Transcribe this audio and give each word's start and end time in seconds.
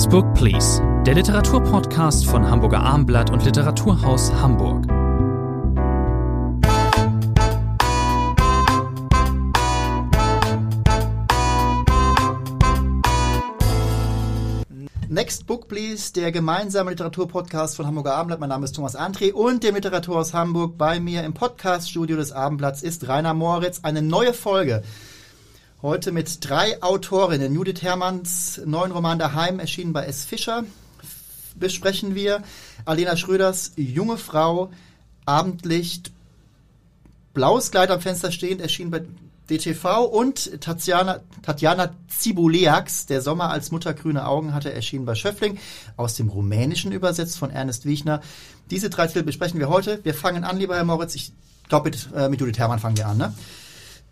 Next 0.00 0.12
Book 0.12 0.32
Please, 0.32 0.82
der 1.04 1.14
Literaturpodcast 1.14 2.24
von 2.24 2.50
Hamburger 2.50 2.80
Armblatt 2.80 3.30
und 3.30 3.44
Literaturhaus 3.44 4.32
Hamburg. 4.32 4.86
Next 15.10 15.46
Book 15.46 15.68
Please, 15.68 16.10
der 16.14 16.32
gemeinsame 16.32 16.92
Literaturpodcast 16.92 17.76
von 17.76 17.86
Hamburger 17.86 18.14
Abendblatt. 18.14 18.40
Mein 18.40 18.48
Name 18.48 18.64
ist 18.64 18.72
Thomas 18.72 18.96
André 18.96 19.34
und 19.34 19.62
dem 19.62 19.74
Literaturhaus 19.74 20.32
Hamburg. 20.32 20.78
Bei 20.78 20.98
mir 20.98 21.24
im 21.24 21.34
Podcaststudio 21.34 22.16
des 22.16 22.32
Abendblatts 22.32 22.82
ist 22.82 23.06
Rainer 23.06 23.34
Moritz. 23.34 23.80
Eine 23.82 24.00
neue 24.00 24.32
Folge 24.32 24.82
Heute 25.82 26.12
mit 26.12 26.46
drei 26.46 26.82
Autorinnen. 26.82 27.54
Judith 27.54 27.80
Hermanns 27.80 28.60
neuen 28.66 28.92
Roman 28.92 29.18
Daheim, 29.18 29.58
erschienen 29.58 29.94
bei 29.94 30.04
S. 30.04 30.26
Fischer, 30.26 30.64
besprechen 31.54 32.14
wir. 32.14 32.42
Alena 32.84 33.16
Schröders 33.16 33.72
Junge 33.76 34.18
Frau, 34.18 34.70
Abendlicht, 35.24 36.12
blaues 37.32 37.70
Kleid 37.70 37.90
am 37.90 38.02
Fenster 38.02 38.30
stehend, 38.30 38.60
erschienen 38.60 38.90
bei 38.90 39.04
DTV 39.48 40.04
und 40.04 40.60
Tatjana, 40.60 41.20
Tatjana 41.40 41.94
Zibuleaks, 42.08 43.06
Der 43.06 43.22
Sommer 43.22 43.48
als 43.48 43.70
Mutter 43.70 43.94
grüne 43.94 44.26
Augen 44.26 44.52
hatte, 44.52 44.74
erschienen 44.74 45.06
bei 45.06 45.14
Schöffling, 45.14 45.58
aus 45.96 46.14
dem 46.14 46.28
Rumänischen 46.28 46.92
übersetzt 46.92 47.38
von 47.38 47.50
Ernest 47.50 47.86
Wiechner. 47.86 48.20
Diese 48.70 48.90
drei 48.90 49.06
Titel 49.06 49.22
besprechen 49.22 49.58
wir 49.58 49.70
heute. 49.70 50.00
Wir 50.04 50.12
fangen 50.12 50.44
an, 50.44 50.58
lieber 50.58 50.76
Herr 50.76 50.84
Moritz, 50.84 51.14
ich 51.14 51.32
glaube, 51.70 51.88
mit, 51.88 52.10
äh, 52.14 52.28
mit 52.28 52.38
Judith 52.38 52.58
Hermann 52.58 52.80
fangen 52.80 52.98
wir 52.98 53.08
an. 53.08 53.16
Ne? 53.16 53.32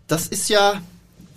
Das 0.07 0.25
ist 0.25 0.49
ja 0.49 0.81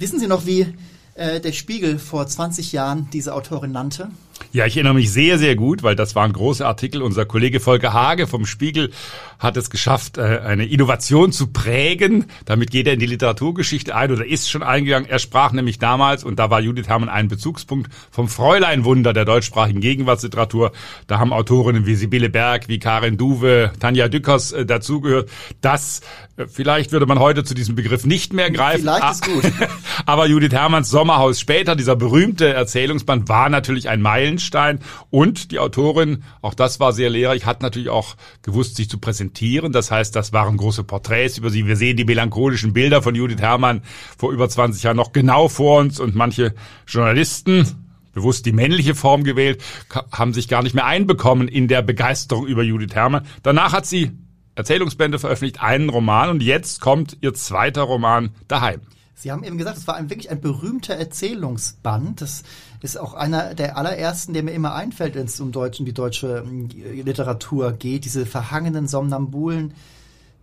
Wissen 0.02 0.18
Sie 0.18 0.26
noch, 0.26 0.46
wie 0.46 0.66
äh, 1.14 1.40
der 1.40 1.52
Spiegel 1.52 1.96
vor 1.96 2.26
20 2.26 2.72
Jahren 2.72 3.08
diese 3.12 3.34
Autorin 3.34 3.70
nannte? 3.70 4.10
Ja, 4.52 4.66
ich 4.66 4.76
erinnere 4.76 4.94
mich 4.94 5.12
sehr, 5.12 5.38
sehr 5.38 5.56
gut, 5.56 5.82
weil 5.82 5.96
das 5.96 6.14
waren 6.14 6.32
große 6.32 6.66
Artikel. 6.66 7.02
Unser 7.02 7.24
Kollege 7.24 7.60
Volker 7.60 7.92
Hage 7.92 8.26
vom 8.26 8.46
Spiegel 8.46 8.90
hat 9.38 9.56
es 9.56 9.70
geschafft, 9.70 10.18
äh, 10.18 10.40
eine 10.44 10.66
Innovation 10.66 11.32
zu 11.32 11.48
prägen. 11.48 12.26
Damit 12.44 12.70
geht 12.70 12.86
er 12.86 12.92
in 12.92 13.00
die 13.00 13.06
Literaturgeschichte 13.06 13.94
ein 13.94 14.12
oder 14.12 14.24
ist 14.24 14.50
schon 14.50 14.62
eingegangen. 14.62 15.08
Er 15.08 15.18
sprach 15.18 15.52
nämlich 15.52 15.78
damals, 15.78 16.22
und 16.22 16.38
da 16.38 16.50
war 16.50 16.60
Judith 16.60 16.88
Herrmann 16.88 17.08
ein 17.08 17.28
Bezugspunkt, 17.28 17.90
vom 18.10 18.28
Fräuleinwunder 18.28 19.12
der 19.12 19.24
deutschsprachigen 19.24 19.80
Gegenwartsliteratur. 19.80 20.72
Da 21.06 21.18
haben 21.18 21.32
Autorinnen 21.32 21.86
wie 21.86 21.94
Sibylle 21.94 22.28
Berg, 22.28 22.68
wie 22.68 22.78
Karin 22.78 23.16
Duwe, 23.16 23.72
Tanja 23.80 24.08
Dückers 24.08 24.52
äh, 24.52 24.64
dazugehört. 24.64 25.28
Das, 25.60 26.02
äh, 26.36 26.46
vielleicht 26.46 26.92
würde 26.92 27.06
man 27.06 27.18
heute 27.18 27.42
zu 27.42 27.54
diesem 27.54 27.74
Begriff 27.74 28.04
nicht 28.06 28.32
mehr 28.32 28.50
greifen. 28.50 28.82
Vielleicht 28.82 29.10
ist 29.10 29.24
gut. 29.24 29.44
Aber 30.06 30.26
Judith 30.26 30.52
Herrmanns 30.52 30.88
Sommerhaus 30.90 31.40
später, 31.40 31.74
dieser 31.74 31.96
berühmte 31.96 32.52
Erzählungsband, 32.52 33.28
war 33.28 33.48
natürlich 33.48 33.88
ein 33.88 34.00
Meilenstein. 34.32 34.80
Und 35.10 35.50
die 35.50 35.58
Autorin, 35.58 36.22
auch 36.40 36.54
das 36.54 36.80
war 36.80 36.92
sehr 36.92 37.10
lehrreich, 37.10 37.46
hat 37.46 37.62
natürlich 37.62 37.90
auch 37.90 38.16
gewusst, 38.42 38.76
sich 38.76 38.88
zu 38.88 38.98
präsentieren. 38.98 39.72
Das 39.72 39.90
heißt, 39.90 40.14
das 40.16 40.32
waren 40.32 40.56
große 40.56 40.84
Porträts 40.84 41.38
über 41.38 41.50
sie. 41.50 41.66
Wir 41.66 41.76
sehen 41.76 41.96
die 41.96 42.04
melancholischen 42.04 42.72
Bilder 42.72 43.02
von 43.02 43.14
Judith 43.14 43.40
Herrmann 43.40 43.82
vor 44.16 44.32
über 44.32 44.48
20 44.48 44.82
Jahren 44.82 44.96
noch 44.96 45.12
genau 45.12 45.48
vor 45.48 45.80
uns 45.80 46.00
und 46.00 46.14
manche 46.14 46.54
Journalisten, 46.86 47.66
bewusst 48.14 48.46
die 48.46 48.52
männliche 48.52 48.94
Form 48.94 49.24
gewählt, 49.24 49.62
haben 50.10 50.34
sich 50.34 50.48
gar 50.48 50.62
nicht 50.62 50.74
mehr 50.74 50.86
einbekommen 50.86 51.48
in 51.48 51.68
der 51.68 51.82
Begeisterung 51.82 52.46
über 52.46 52.62
Judith 52.62 52.94
Herrmann. 52.94 53.26
Danach 53.42 53.72
hat 53.72 53.86
sie 53.86 54.12
Erzählungsbände 54.54 55.18
veröffentlicht, 55.18 55.62
einen 55.62 55.88
Roman 55.88 56.28
und 56.28 56.42
jetzt 56.42 56.80
kommt 56.80 57.16
ihr 57.22 57.32
zweiter 57.32 57.82
Roman 57.82 58.30
daheim. 58.48 58.82
Sie 59.22 59.30
haben 59.30 59.44
eben 59.44 59.56
gesagt, 59.56 59.78
es 59.78 59.86
war 59.86 59.94
ein, 59.94 60.10
wirklich 60.10 60.30
ein 60.30 60.40
berühmter 60.40 60.94
Erzählungsband. 60.94 62.20
Das 62.20 62.42
ist 62.82 62.96
auch 62.98 63.14
einer 63.14 63.54
der 63.54 63.76
allerersten, 63.76 64.34
der 64.34 64.42
mir 64.42 64.52
immer 64.52 64.74
einfällt, 64.74 65.14
wenn 65.14 65.26
es 65.26 65.40
um, 65.40 65.52
Deutsch, 65.52 65.78
die 65.78 65.92
deutsche 65.92 66.44
Literatur 66.44 67.72
geht. 67.72 68.04
Diese 68.04 68.26
verhangenen 68.26 68.88
Somnambulen, 68.88 69.74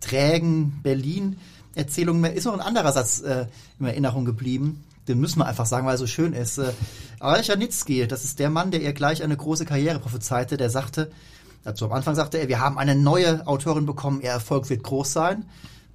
trägen 0.00 0.80
Berlin-Erzählungen. 0.82 2.22
Mir 2.22 2.32
ist 2.32 2.46
noch 2.46 2.54
ein 2.54 2.60
anderer 2.60 2.92
Satz 2.92 3.20
äh, 3.20 3.46
in 3.78 3.86
Erinnerung 3.86 4.24
geblieben. 4.24 4.84
Den 5.06 5.20
müssen 5.20 5.38
wir 5.38 5.46
einfach 5.46 5.66
sagen, 5.66 5.86
weil 5.86 5.94
er 5.94 5.98
so 5.98 6.06
schön 6.06 6.32
ist. 6.32 6.58
Äh, 6.58 6.72
Alchanitzky, 7.18 8.06
das 8.06 8.24
ist 8.24 8.38
der 8.38 8.48
Mann, 8.48 8.70
der 8.70 8.80
ihr 8.80 8.92
gleich 8.94 9.22
eine 9.22 9.36
große 9.36 9.66
Karriere 9.66 9.98
prophezeite, 9.98 10.56
der 10.56 10.70
sagte, 10.70 11.10
also 11.64 11.86
am 11.86 11.92
Anfang 11.92 12.14
sagte 12.14 12.38
er, 12.38 12.48
wir 12.48 12.60
haben 12.60 12.78
eine 12.78 12.94
neue 12.94 13.46
Autorin 13.46 13.84
bekommen, 13.84 14.22
ihr 14.22 14.30
Erfolg 14.30 14.70
wird 14.70 14.82
groß 14.82 15.12
sein. 15.12 15.44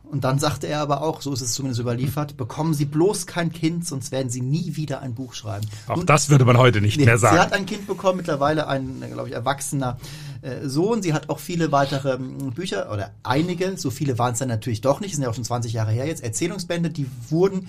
Und 0.09 0.23
dann 0.23 0.39
sagte 0.39 0.67
er 0.67 0.81
aber 0.81 1.01
auch, 1.01 1.21
so 1.21 1.33
ist 1.33 1.41
es 1.41 1.53
zumindest 1.53 1.81
überliefert, 1.81 2.37
bekommen 2.37 2.73
Sie 2.73 2.85
bloß 2.85 3.25
kein 3.25 3.51
Kind, 3.51 3.85
sonst 3.85 4.11
werden 4.11 4.29
Sie 4.29 4.41
nie 4.41 4.75
wieder 4.75 5.01
ein 5.01 5.15
Buch 5.15 5.33
schreiben. 5.33 5.67
Auch 5.87 5.97
Nun, 5.97 6.05
das 6.05 6.29
würde 6.29 6.45
man 6.45 6.57
heute 6.57 6.79
nicht 6.79 6.97
nee, 6.97 7.05
mehr 7.05 7.17
sagen. 7.17 7.35
Sie 7.35 7.41
hat 7.41 7.53
ein 7.53 7.65
Kind 7.65 7.87
bekommen, 7.87 8.17
mittlerweile 8.17 8.67
ein, 8.67 9.03
glaube 9.11 9.29
ich, 9.29 9.35
erwachsener 9.35 9.97
äh, 10.41 10.67
Sohn. 10.67 11.01
Sie 11.01 11.13
hat 11.13 11.29
auch 11.29 11.39
viele 11.39 11.71
weitere 11.71 12.13
ähm, 12.13 12.51
Bücher 12.51 12.91
oder 12.91 13.11
einige, 13.23 13.77
so 13.77 13.89
viele 13.89 14.17
waren 14.19 14.33
es 14.33 14.39
dann 14.39 14.47
natürlich 14.47 14.81
doch 14.81 14.99
nicht, 14.99 15.15
sind 15.15 15.23
ja 15.23 15.29
auch 15.29 15.35
schon 15.35 15.43
20 15.43 15.73
Jahre 15.73 15.91
her 15.91 16.05
jetzt, 16.05 16.23
Erzählungsbände, 16.23 16.89
die 16.91 17.07
wurden 17.29 17.67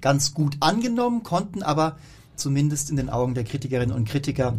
ganz 0.00 0.34
gut 0.34 0.56
angenommen, 0.60 1.22
konnten 1.22 1.62
aber 1.62 1.96
zumindest 2.36 2.90
in 2.90 2.96
den 2.96 3.10
Augen 3.10 3.34
der 3.34 3.44
Kritikerinnen 3.44 3.94
und 3.94 4.08
Kritiker 4.08 4.54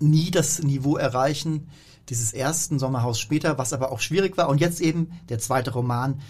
nie 0.00 0.30
das 0.30 0.62
Niveau 0.62 0.96
erreichen, 0.96 1.68
dieses 2.08 2.32
ersten 2.32 2.78
Sommerhaus 2.78 3.18
später, 3.18 3.58
was 3.58 3.72
aber 3.72 3.92
auch 3.92 4.00
schwierig 4.00 4.36
war. 4.36 4.48
Und 4.48 4.60
jetzt 4.60 4.80
eben 4.80 5.10
der 5.28 5.38
zweite 5.38 5.72
Roman 5.72 6.20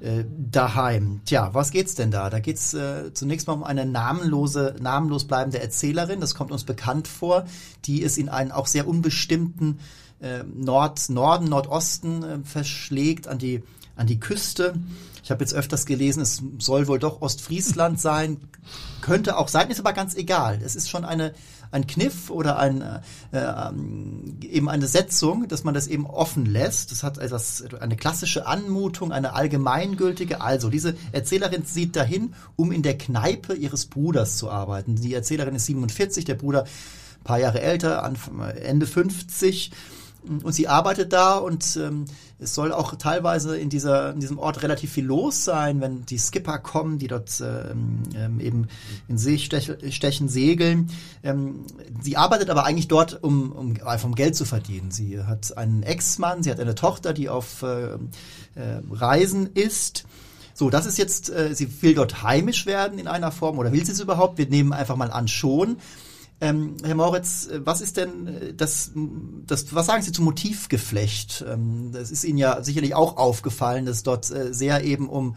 äh, 0.00 0.24
daheim. 0.28 1.20
Tja, 1.24 1.50
was 1.52 1.70
geht's 1.70 1.94
denn 1.94 2.10
da? 2.10 2.30
Da 2.30 2.40
geht's 2.40 2.74
äh, 2.74 3.12
zunächst 3.12 3.46
mal 3.46 3.52
um 3.52 3.64
eine 3.64 3.86
namenlose, 3.86 4.76
namenlos 4.80 5.26
bleibende 5.26 5.60
Erzählerin. 5.60 6.20
Das 6.20 6.34
kommt 6.34 6.52
uns 6.52 6.64
bekannt 6.64 7.06
vor, 7.06 7.44
die 7.84 8.02
es 8.02 8.18
in 8.18 8.28
einen 8.28 8.50
auch 8.50 8.66
sehr 8.66 8.88
unbestimmten 8.88 9.78
äh, 10.20 10.42
Nord, 10.42 11.08
Norden, 11.10 11.48
Nordosten 11.48 12.22
äh, 12.22 12.38
verschlägt 12.44 13.28
an 13.28 13.38
die 13.38 13.62
an 14.00 14.06
die 14.06 14.18
Küste. 14.18 14.74
Ich 15.22 15.30
habe 15.30 15.44
jetzt 15.44 15.54
öfters 15.54 15.86
gelesen, 15.86 16.22
es 16.22 16.42
soll 16.58 16.88
wohl 16.88 16.98
doch 16.98 17.20
Ostfriesland 17.20 18.00
sein. 18.08 18.38
Könnte 19.02 19.36
auch 19.36 19.48
sein, 19.48 19.70
ist 19.70 19.80
aber 19.80 19.92
ganz 19.92 20.14
egal. 20.14 20.60
Es 20.64 20.74
ist 20.74 20.90
schon 20.90 21.04
eine 21.04 21.32
ein 21.72 21.86
Kniff 21.86 22.30
oder 22.30 22.58
ein, 22.58 22.82
äh, 22.82 22.98
ähm, 23.32 24.38
eben 24.42 24.68
eine 24.68 24.88
Setzung, 24.88 25.46
dass 25.46 25.62
man 25.62 25.72
das 25.72 25.86
eben 25.86 26.04
offen 26.04 26.44
lässt. 26.44 26.90
Das 26.90 27.04
hat 27.04 27.18
etwas, 27.18 27.62
eine 27.78 27.94
klassische 27.94 28.46
Anmutung, 28.46 29.12
eine 29.12 29.34
allgemeingültige. 29.34 30.40
Also, 30.40 30.68
diese 30.68 30.96
Erzählerin 31.12 31.64
zieht 31.64 31.94
dahin, 31.94 32.34
um 32.56 32.72
in 32.72 32.82
der 32.82 32.98
Kneipe 32.98 33.54
ihres 33.54 33.86
Bruders 33.86 34.36
zu 34.36 34.50
arbeiten. 34.50 34.96
Die 34.96 35.14
Erzählerin 35.14 35.54
ist 35.54 35.66
47, 35.66 36.24
der 36.24 36.34
Bruder 36.34 36.64
paar 37.22 37.38
Jahre 37.38 37.60
älter, 37.60 38.02
Ende 38.60 38.86
50 38.86 39.70
und 40.22 40.52
sie 40.52 40.68
arbeitet 40.68 41.12
da 41.12 41.36
und 41.36 41.76
ähm, 41.76 42.04
es 42.38 42.54
soll 42.54 42.72
auch 42.72 42.94
teilweise 42.96 43.56
in, 43.56 43.68
dieser, 43.68 44.12
in 44.12 44.20
diesem 44.20 44.38
Ort 44.38 44.62
relativ 44.62 44.92
viel 44.92 45.04
los 45.04 45.44
sein, 45.44 45.80
wenn 45.80 46.06
die 46.06 46.18
Skipper 46.18 46.58
kommen, 46.58 46.98
die 46.98 47.06
dort 47.06 47.40
ähm, 47.40 48.02
ähm 48.14 48.40
eben 48.40 48.68
in 49.08 49.18
See 49.18 49.38
stechen, 49.38 50.28
segeln. 50.28 50.90
Ähm, 51.22 51.64
sie 52.02 52.16
arbeitet 52.16 52.50
aber 52.50 52.64
eigentlich 52.64 52.88
dort, 52.88 53.22
um, 53.22 53.52
um 53.52 53.76
einfach 53.84 54.08
um 54.08 54.14
Geld 54.14 54.36
zu 54.36 54.44
verdienen. 54.44 54.90
Sie 54.90 55.22
hat 55.22 55.56
einen 55.56 55.82
Ex-Mann, 55.82 56.42
sie 56.42 56.50
hat 56.50 56.60
eine 56.60 56.74
Tochter, 56.74 57.12
die 57.12 57.28
auf 57.28 57.62
äh, 57.62 57.94
äh, 57.94 57.98
Reisen 58.90 59.50
ist. 59.54 60.04
So, 60.54 60.68
das 60.68 60.86
ist 60.86 60.98
jetzt, 60.98 61.30
äh, 61.30 61.54
sie 61.54 61.82
will 61.82 61.94
dort 61.94 62.22
heimisch 62.22 62.66
werden 62.66 62.98
in 62.98 63.06
einer 63.06 63.32
Form 63.32 63.58
oder 63.58 63.72
will 63.72 63.84
sie 63.84 63.92
es 63.92 64.00
überhaupt? 64.00 64.38
Wir 64.38 64.48
nehmen 64.48 64.72
einfach 64.72 64.96
mal 64.96 65.10
an 65.10 65.28
schon. 65.28 65.78
Ähm, 66.42 66.76
Herr 66.82 66.94
Moritz, 66.94 67.50
was 67.52 67.82
ist 67.82 67.98
denn 67.98 68.26
äh, 68.26 68.54
das, 68.54 68.92
das, 69.46 69.74
was 69.74 69.86
sagen 69.86 70.02
Sie 70.02 70.12
zum 70.12 70.24
Motivgeflecht? 70.24 71.44
Ähm, 71.46 71.90
das 71.92 72.10
ist 72.10 72.24
Ihnen 72.24 72.38
ja 72.38 72.62
sicherlich 72.62 72.94
auch 72.94 73.18
aufgefallen, 73.18 73.84
dass 73.84 74.02
dort 74.02 74.30
äh, 74.30 74.54
sehr 74.54 74.82
eben 74.82 75.08
um 75.08 75.36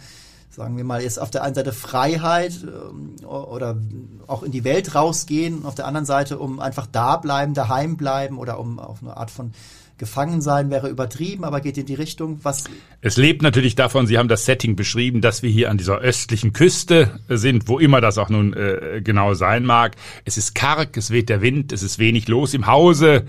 sagen 0.50 0.78
wir 0.78 0.84
mal, 0.84 1.02
jetzt 1.02 1.20
auf 1.20 1.32
der 1.32 1.44
einen 1.44 1.56
Seite 1.56 1.74
Freiheit 1.74 2.60
ähm, 2.64 3.16
oder 3.26 3.76
auch 4.28 4.44
in 4.44 4.52
die 4.52 4.64
Welt 4.64 4.94
rausgehen 4.94 5.66
auf 5.66 5.74
der 5.74 5.88
anderen 5.88 6.06
Seite 6.06 6.38
um 6.38 6.60
einfach 6.60 6.86
da 6.86 7.18
bleiben, 7.18 7.56
daheim 7.56 7.98
bleiben 7.98 8.38
oder 8.38 8.60
um 8.60 8.78
auf 8.78 9.02
eine 9.02 9.18
Art 9.18 9.32
von 9.32 9.52
gefangen 9.98 10.42
sein 10.42 10.70
wäre 10.70 10.90
übertrieben, 10.90 11.44
aber 11.44 11.62
geht 11.62 11.78
in 11.78 11.86
die 11.86 11.94
Richtung, 11.94 12.40
was. 12.44 12.66
Es 13.02 13.18
lebt 13.18 13.42
natürlich 13.42 13.76
davon, 13.76 14.08
Sie 14.08 14.18
haben 14.18 14.28
das 14.28 14.46
Setting 14.46 14.76
beschrieben, 14.76 15.22
dass 15.22 15.44
wir 15.44 15.50
hier 15.50 15.70
an 15.70 15.78
dieser 15.78 16.00
östlichen 16.00 16.54
Küste 16.54 17.20
sind, 17.30 17.68
wo 17.68 17.80
immer 17.80 18.02
das 18.02 18.18
auch 18.18 18.30
nun 18.30 18.54
äh, 18.54 19.02
genau 19.04 19.34
sein 19.34 19.66
mag. 19.66 19.96
Es 20.26 20.38
ist 20.38 20.56
karg, 20.56 20.98
es 20.98 21.12
weht 21.12 21.30
der 21.30 21.42
Wind, 21.42 21.72
es 21.72 21.84
ist 21.84 22.00
wenig 22.00 22.28
los 22.28 22.54
im 22.54 22.68
Hause. 22.68 23.26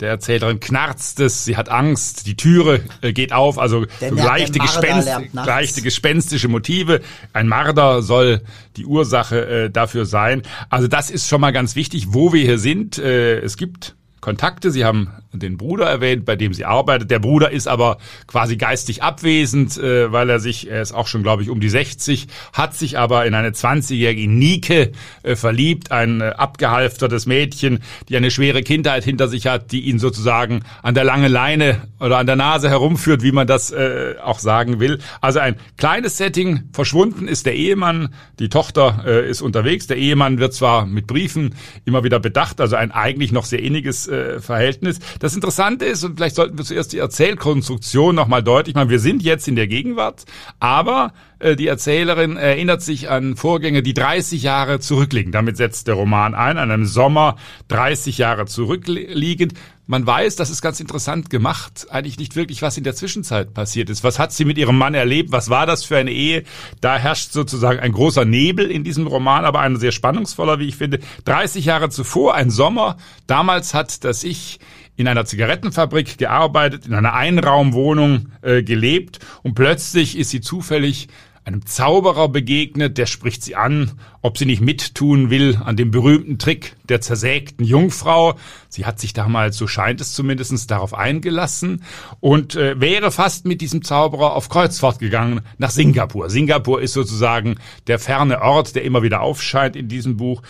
Der 0.00 0.08
Erzählerin 0.08 0.58
knarzt 0.58 1.20
es, 1.20 1.44
sie 1.44 1.56
hat 1.56 1.68
Angst, 1.68 2.26
die 2.26 2.36
Türe 2.36 2.80
äh, 3.00 3.12
geht 3.12 3.32
auf, 3.32 3.60
also 3.60 3.86
leichte, 4.00 4.58
Gespenst, 4.58 5.08
leichte 5.32 5.82
gespenstische 5.82 6.48
Motive. 6.48 7.00
Ein 7.32 7.46
Marder 7.46 8.02
soll 8.02 8.42
die 8.76 8.86
Ursache 8.86 9.46
äh, 9.46 9.70
dafür 9.70 10.04
sein. 10.04 10.42
Also 10.68 10.88
das 10.88 11.10
ist 11.10 11.28
schon 11.28 11.40
mal 11.40 11.52
ganz 11.52 11.76
wichtig, 11.76 12.08
wo 12.08 12.32
wir 12.32 12.42
hier 12.42 12.58
sind. 12.58 12.98
Äh, 12.98 13.38
es 13.38 13.56
gibt 13.56 13.94
Kontakte. 14.20 14.72
Sie 14.72 14.84
haben 14.84 15.10
den 15.38 15.56
Bruder 15.56 15.86
erwähnt, 15.86 16.24
bei 16.24 16.36
dem 16.36 16.54
sie 16.54 16.64
arbeitet. 16.64 17.10
Der 17.10 17.18
Bruder 17.18 17.50
ist 17.50 17.66
aber 17.66 17.98
quasi 18.26 18.56
geistig 18.56 19.02
abwesend, 19.02 19.76
äh, 19.78 20.12
weil 20.12 20.30
er 20.30 20.40
sich, 20.40 20.70
er 20.70 20.82
ist 20.82 20.92
auch 20.92 21.06
schon, 21.06 21.22
glaube 21.22 21.42
ich, 21.42 21.50
um 21.50 21.60
die 21.60 21.68
60, 21.68 22.28
hat 22.52 22.74
sich 22.74 22.98
aber 22.98 23.26
in 23.26 23.34
eine 23.34 23.50
20-jährige 23.50 24.28
Nike 24.28 24.92
äh, 25.22 25.36
verliebt, 25.36 25.92
ein 25.92 26.20
äh, 26.20 26.24
abgehalftertes 26.36 27.26
Mädchen, 27.26 27.80
die 28.08 28.16
eine 28.16 28.30
schwere 28.30 28.62
Kindheit 28.62 29.04
hinter 29.04 29.28
sich 29.28 29.46
hat, 29.46 29.72
die 29.72 29.82
ihn 29.82 29.98
sozusagen 29.98 30.62
an 30.82 30.94
der 30.94 31.04
langen 31.04 31.30
Leine 31.30 31.82
oder 32.00 32.18
an 32.18 32.26
der 32.26 32.36
Nase 32.36 32.68
herumführt, 32.68 33.22
wie 33.22 33.32
man 33.32 33.46
das 33.46 33.70
äh, 33.70 34.14
auch 34.22 34.38
sagen 34.38 34.80
will. 34.80 34.98
Also 35.20 35.40
ein 35.40 35.56
kleines 35.76 36.16
Setting, 36.16 36.64
verschwunden 36.72 37.28
ist 37.28 37.46
der 37.46 37.54
Ehemann, 37.54 38.10
die 38.38 38.48
Tochter 38.48 39.04
äh, 39.06 39.28
ist 39.28 39.42
unterwegs, 39.42 39.86
der 39.86 39.96
Ehemann 39.96 40.38
wird 40.38 40.54
zwar 40.54 40.86
mit 40.86 41.06
Briefen 41.06 41.54
immer 41.84 42.04
wieder 42.04 42.20
bedacht, 42.20 42.60
also 42.60 42.76
ein 42.76 42.92
eigentlich 42.92 43.32
noch 43.32 43.44
sehr 43.44 43.62
inniges 43.62 44.08
äh, 44.08 44.40
Verhältnis. 44.40 45.00
Das 45.24 45.34
Interessante 45.34 45.86
ist, 45.86 46.04
und 46.04 46.16
vielleicht 46.16 46.36
sollten 46.36 46.58
wir 46.58 46.66
zuerst 46.66 46.92
die 46.92 46.98
Erzählkonstruktion 46.98 48.14
nochmal 48.14 48.42
deutlich 48.42 48.74
machen, 48.74 48.90
wir 48.90 48.98
sind 48.98 49.22
jetzt 49.22 49.48
in 49.48 49.56
der 49.56 49.66
Gegenwart, 49.66 50.26
aber 50.60 51.14
äh, 51.38 51.56
die 51.56 51.66
Erzählerin 51.66 52.36
erinnert 52.36 52.82
sich 52.82 53.08
an 53.08 53.34
Vorgänge, 53.34 53.82
die 53.82 53.94
30 53.94 54.42
Jahre 54.42 54.80
zurückliegen. 54.80 55.32
Damit 55.32 55.56
setzt 55.56 55.88
der 55.88 55.94
Roman 55.94 56.34
ein, 56.34 56.58
an 56.58 56.70
einem 56.70 56.84
Sommer 56.84 57.36
30 57.68 58.18
Jahre 58.18 58.44
zurückliegend. 58.44 59.54
Man 59.86 60.06
weiß, 60.06 60.36
das 60.36 60.50
ist 60.50 60.60
ganz 60.60 60.80
interessant 60.80 61.30
gemacht, 61.30 61.86
eigentlich 61.88 62.18
nicht 62.18 62.36
wirklich, 62.36 62.60
was 62.60 62.76
in 62.76 62.84
der 62.84 62.94
Zwischenzeit 62.94 63.54
passiert 63.54 63.88
ist. 63.88 64.04
Was 64.04 64.18
hat 64.18 64.32
sie 64.32 64.44
mit 64.44 64.58
ihrem 64.58 64.76
Mann 64.76 64.92
erlebt? 64.92 65.32
Was 65.32 65.48
war 65.48 65.64
das 65.64 65.84
für 65.84 65.96
eine 65.96 66.10
Ehe? 66.10 66.44
Da 66.82 66.98
herrscht 66.98 67.32
sozusagen 67.32 67.80
ein 67.80 67.92
großer 67.92 68.26
Nebel 68.26 68.70
in 68.70 68.84
diesem 68.84 69.06
Roman, 69.06 69.46
aber 69.46 69.60
ein 69.60 69.76
sehr 69.76 69.92
spannungsvoller, 69.92 70.58
wie 70.58 70.68
ich 70.68 70.76
finde. 70.76 71.00
30 71.24 71.64
Jahre 71.64 71.88
zuvor, 71.88 72.34
ein 72.34 72.50
Sommer. 72.50 72.98
Damals 73.26 73.72
hat 73.72 74.04
das 74.04 74.22
Ich 74.22 74.58
in 74.96 75.08
einer 75.08 75.24
Zigarettenfabrik 75.24 76.18
gearbeitet, 76.18 76.86
in 76.86 76.94
einer 76.94 77.14
Einraumwohnung 77.14 78.28
äh, 78.42 78.62
gelebt 78.62 79.18
und 79.42 79.54
plötzlich 79.54 80.16
ist 80.18 80.30
sie 80.30 80.40
zufällig 80.40 81.08
einem 81.44 81.66
Zauberer 81.66 82.28
begegnet, 82.28 82.96
der 82.96 83.06
spricht 83.06 83.42
sie 83.42 83.54
an, 83.54 83.92
ob 84.22 84.38
sie 84.38 84.46
nicht 84.46 84.62
mittun 84.62 85.28
will 85.28 85.60
an 85.62 85.76
dem 85.76 85.90
berühmten 85.90 86.38
Trick 86.38 86.74
der 86.88 87.02
zersägten 87.02 87.66
Jungfrau. 87.66 88.34
Sie 88.70 88.86
hat 88.86 88.98
sich 88.98 89.12
damals, 89.12 89.58
so 89.58 89.66
scheint 89.66 90.00
es 90.00 90.14
zumindest, 90.14 90.70
darauf 90.70 90.94
eingelassen 90.94 91.82
und 92.20 92.54
äh, 92.54 92.80
wäre 92.80 93.10
fast 93.10 93.44
mit 93.44 93.60
diesem 93.60 93.82
Zauberer 93.82 94.34
auf 94.34 94.48
Kreuzfahrt 94.48 94.98
gegangen 94.98 95.42
nach 95.58 95.70
Singapur. 95.70 96.30
Singapur 96.30 96.80
ist 96.80 96.94
sozusagen 96.94 97.56
der 97.88 97.98
ferne 97.98 98.40
Ort, 98.40 98.74
der 98.74 98.84
immer 98.84 99.02
wieder 99.02 99.20
aufscheint 99.20 99.76
in 99.76 99.88
diesem 99.88 100.16
Buch. 100.16 100.42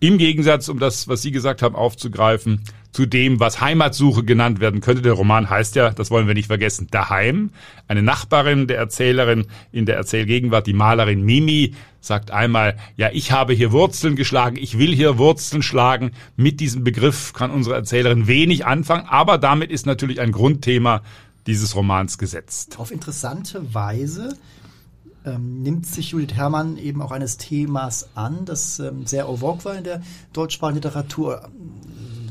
Im 0.00 0.16
Gegensatz, 0.16 0.68
um 0.68 0.78
das, 0.78 1.08
was 1.08 1.22
Sie 1.22 1.32
gesagt 1.32 1.60
haben, 1.60 1.74
aufzugreifen, 1.74 2.62
zu 2.92 3.06
dem, 3.06 3.38
was 3.38 3.60
Heimatsuche 3.60 4.24
genannt 4.24 4.60
werden 4.60 4.80
könnte. 4.80 5.02
Der 5.02 5.12
Roman 5.12 5.50
heißt 5.50 5.76
ja, 5.76 5.90
das 5.90 6.10
wollen 6.10 6.26
wir 6.26 6.34
nicht 6.34 6.46
vergessen, 6.46 6.88
Daheim. 6.90 7.50
Eine 7.86 8.02
Nachbarin 8.02 8.66
der 8.66 8.78
Erzählerin 8.78 9.46
in 9.72 9.86
der 9.86 9.96
Erzählgegenwart, 9.96 10.66
die 10.66 10.72
Malerin 10.72 11.22
Mimi, 11.22 11.74
sagt 12.00 12.30
einmal, 12.30 12.76
ja, 12.96 13.10
ich 13.12 13.32
habe 13.32 13.52
hier 13.52 13.72
Wurzeln 13.72 14.16
geschlagen, 14.16 14.56
ich 14.56 14.78
will 14.78 14.94
hier 14.94 15.18
Wurzeln 15.18 15.62
schlagen. 15.62 16.12
Mit 16.36 16.60
diesem 16.60 16.84
Begriff 16.84 17.32
kann 17.32 17.50
unsere 17.50 17.76
Erzählerin 17.76 18.26
wenig 18.26 18.66
anfangen, 18.66 19.06
aber 19.08 19.38
damit 19.38 19.70
ist 19.70 19.86
natürlich 19.86 20.20
ein 20.20 20.32
Grundthema 20.32 21.02
dieses 21.46 21.74
Romans 21.74 22.18
gesetzt. 22.18 22.78
Auf 22.78 22.90
interessante 22.90 23.74
Weise 23.74 24.36
ähm, 25.24 25.62
nimmt 25.62 25.86
sich 25.86 26.10
Judith 26.10 26.34
Herrmann 26.34 26.78
eben 26.78 27.02
auch 27.02 27.10
eines 27.10 27.36
Themas 27.36 28.08
an, 28.14 28.44
das 28.44 28.78
ähm, 28.78 29.06
sehr 29.06 29.26
en 29.26 29.38
vogue 29.38 29.64
war 29.64 29.76
in 29.76 29.84
der 29.84 30.02
deutschsprachigen 30.32 30.76
Literatur, 30.76 31.48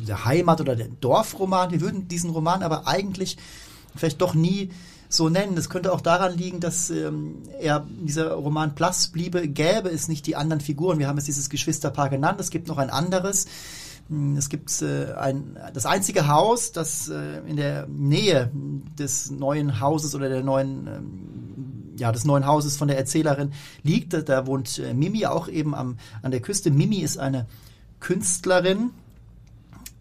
der 0.08 0.26
Heimat- 0.26 0.62
oder 0.62 0.76
der 0.76 0.88
Dorfroman. 0.88 1.72
Wir 1.72 1.82
würden 1.82 2.08
diesen 2.08 2.30
Roman 2.30 2.64
aber 2.64 2.88
eigentlich 2.88 3.38
vielleicht 3.96 4.22
doch 4.22 4.34
nie 4.34 4.72
so 5.10 5.30
nennen. 5.30 5.56
Das 5.56 5.70
könnte 5.70 5.94
auch 5.94 6.02
daran 6.02 6.38
liegen, 6.38 6.60
dass 6.60 6.90
ähm, 6.90 7.44
er 7.60 7.86
dieser 8.02 8.34
Roman 8.34 8.76
Plus 8.76 9.08
bliebe, 9.10 9.48
gäbe 9.48 9.90
es 9.90 10.08
nicht 10.08 10.26
die 10.28 10.36
anderen 10.36 10.62
Figuren. 10.62 11.00
Wir 11.00 11.08
haben 11.08 11.18
jetzt 11.18 11.28
dieses 11.28 11.50
Geschwisterpaar 11.50 12.10
genannt, 12.10 12.40
es 12.40 12.50
gibt 12.50 12.68
noch 12.68 12.78
ein 12.78 12.90
anderes. 12.90 13.48
Hm, 14.10 14.38
es 14.38 14.50
gibt 14.50 14.82
äh, 14.82 15.14
ein, 15.14 15.58
das 15.74 15.86
einzige 15.86 16.28
Haus, 16.28 16.72
das 16.72 17.10
äh, 17.10 17.40
in 17.46 17.58
der 17.58 17.88
Nähe 17.88 18.52
des 18.98 19.32
neuen 19.32 19.80
Hauses 19.80 20.16
oder 20.16 20.30
der 20.30 20.44
neuen 20.44 20.88
ähm, 20.88 21.38
ja, 21.98 22.12
des 22.12 22.26
neuen 22.26 22.46
Hauses 22.46 22.78
von 22.78 22.88
der 22.88 22.98
Erzählerin 22.98 23.54
liegt. 23.84 24.14
Da 24.14 24.46
wohnt 24.46 24.80
äh, 24.80 24.94
Mimi 24.94 25.26
auch 25.26 25.48
eben 25.48 25.74
am, 25.74 25.98
an 26.22 26.32
der 26.32 26.42
Küste. 26.42 26.72
Mimi 26.72 26.98
ist 26.98 27.18
eine 27.18 27.48
Künstlerin, 28.00 28.92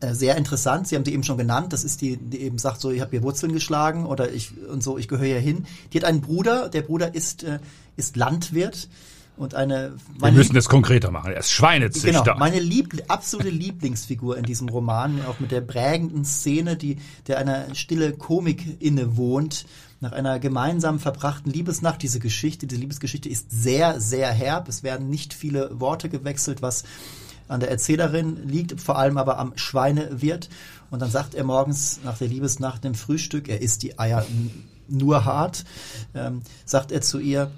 sehr 0.01 0.37
interessant. 0.37 0.89
Sie 0.89 0.97
haben 0.97 1.05
sie 1.05 1.13
eben 1.13 1.23
schon 1.23 1.39
genannt. 1.39 1.73
Das 1.73 1.85
ist 1.85 2.01
die, 2.03 2.17
die 2.17 2.43
eben 2.43 2.59
sagt 2.59 2.81
so, 2.81 2.91
ich 2.91 3.01
habe 3.01 3.11
hier 3.13 3.23
Wurzeln 3.23 3.53
geschlagen 3.53 4.07
oder 4.07 4.31
ich 4.31 4.53
und 4.69 4.83
so, 4.83 4.99
ich 4.99 5.09
gehöre 5.09 5.27
hier 5.27 5.41
hin. 5.41 5.67
Die 5.93 5.99
hat 5.99 6.05
einen 6.05 6.21
Bruder. 6.21 6.69
Der 6.69 6.83
Bruder 6.83 7.15
ist 7.15 7.45
äh, 7.45 7.59
ist 7.97 8.17
Landwirt 8.17 8.89
und 9.37 9.55
eine. 9.55 9.95
Wir 10.19 10.33
müssen 10.33 10.55
das 10.55 10.69
konkreter 10.69 11.11
machen. 11.11 11.33
Er 11.33 11.41
ist 11.41 11.51
Schweinezüchter. 11.51 12.23
Genau, 12.23 12.39
meine 12.39 12.61
lieb, 12.61 13.03
absolute 13.09 13.51
Lieblingsfigur 13.51 14.37
in 14.37 14.45
diesem 14.45 14.69
Roman, 14.69 15.25
auch 15.27 15.41
mit 15.41 15.51
der 15.51 15.61
prägenden 15.61 16.25
Szene, 16.25 16.77
die 16.77 16.99
der 17.27 17.39
einer 17.39 17.75
stille 17.75 18.13
Komik 18.13 18.83
innewohnt 18.83 19.67
nach 20.01 20.13
einer 20.13 20.39
gemeinsam 20.39 20.99
verbrachten 20.99 21.53
Liebesnacht. 21.53 22.03
Diese 22.03 22.19
Geschichte, 22.19 22.67
diese 22.67 22.81
Liebesgeschichte 22.81 23.29
ist 23.29 23.51
sehr, 23.51 24.01
sehr 24.01 24.31
herb. 24.31 24.69
Es 24.69 24.83
werden 24.83 25.09
nicht 25.09 25.33
viele 25.33 25.81
Worte 25.81 26.09
gewechselt, 26.09 26.61
was 26.61 26.85
an 27.49 27.61
der 27.61 27.71
Erzählerin 27.71 28.49
liegt, 28.49 28.81
vor 28.81 28.99
allem 28.99 29.19
aber 29.19 29.39
am 29.39 29.57
Schweinewirt. 29.57 30.49
Und 30.91 31.01
dann 31.01 31.11
sagt 31.11 31.35
er 31.35 31.45
morgens 31.45 32.01
nach 32.05 32.19
der 32.19 32.29
Liebesnacht 32.29 32.85
im 32.85 32.95
Frühstück, 32.95 33.49
er 33.49 33.61
isst 33.61 33.83
die 33.83 33.99
Eier 33.99 34.25
nur 34.89 35.25
hart, 35.25 35.65
ähm, 36.15 36.43
sagt 36.65 36.93
er 36.93 37.01
zu 37.01 37.19
ihr, 37.19 37.51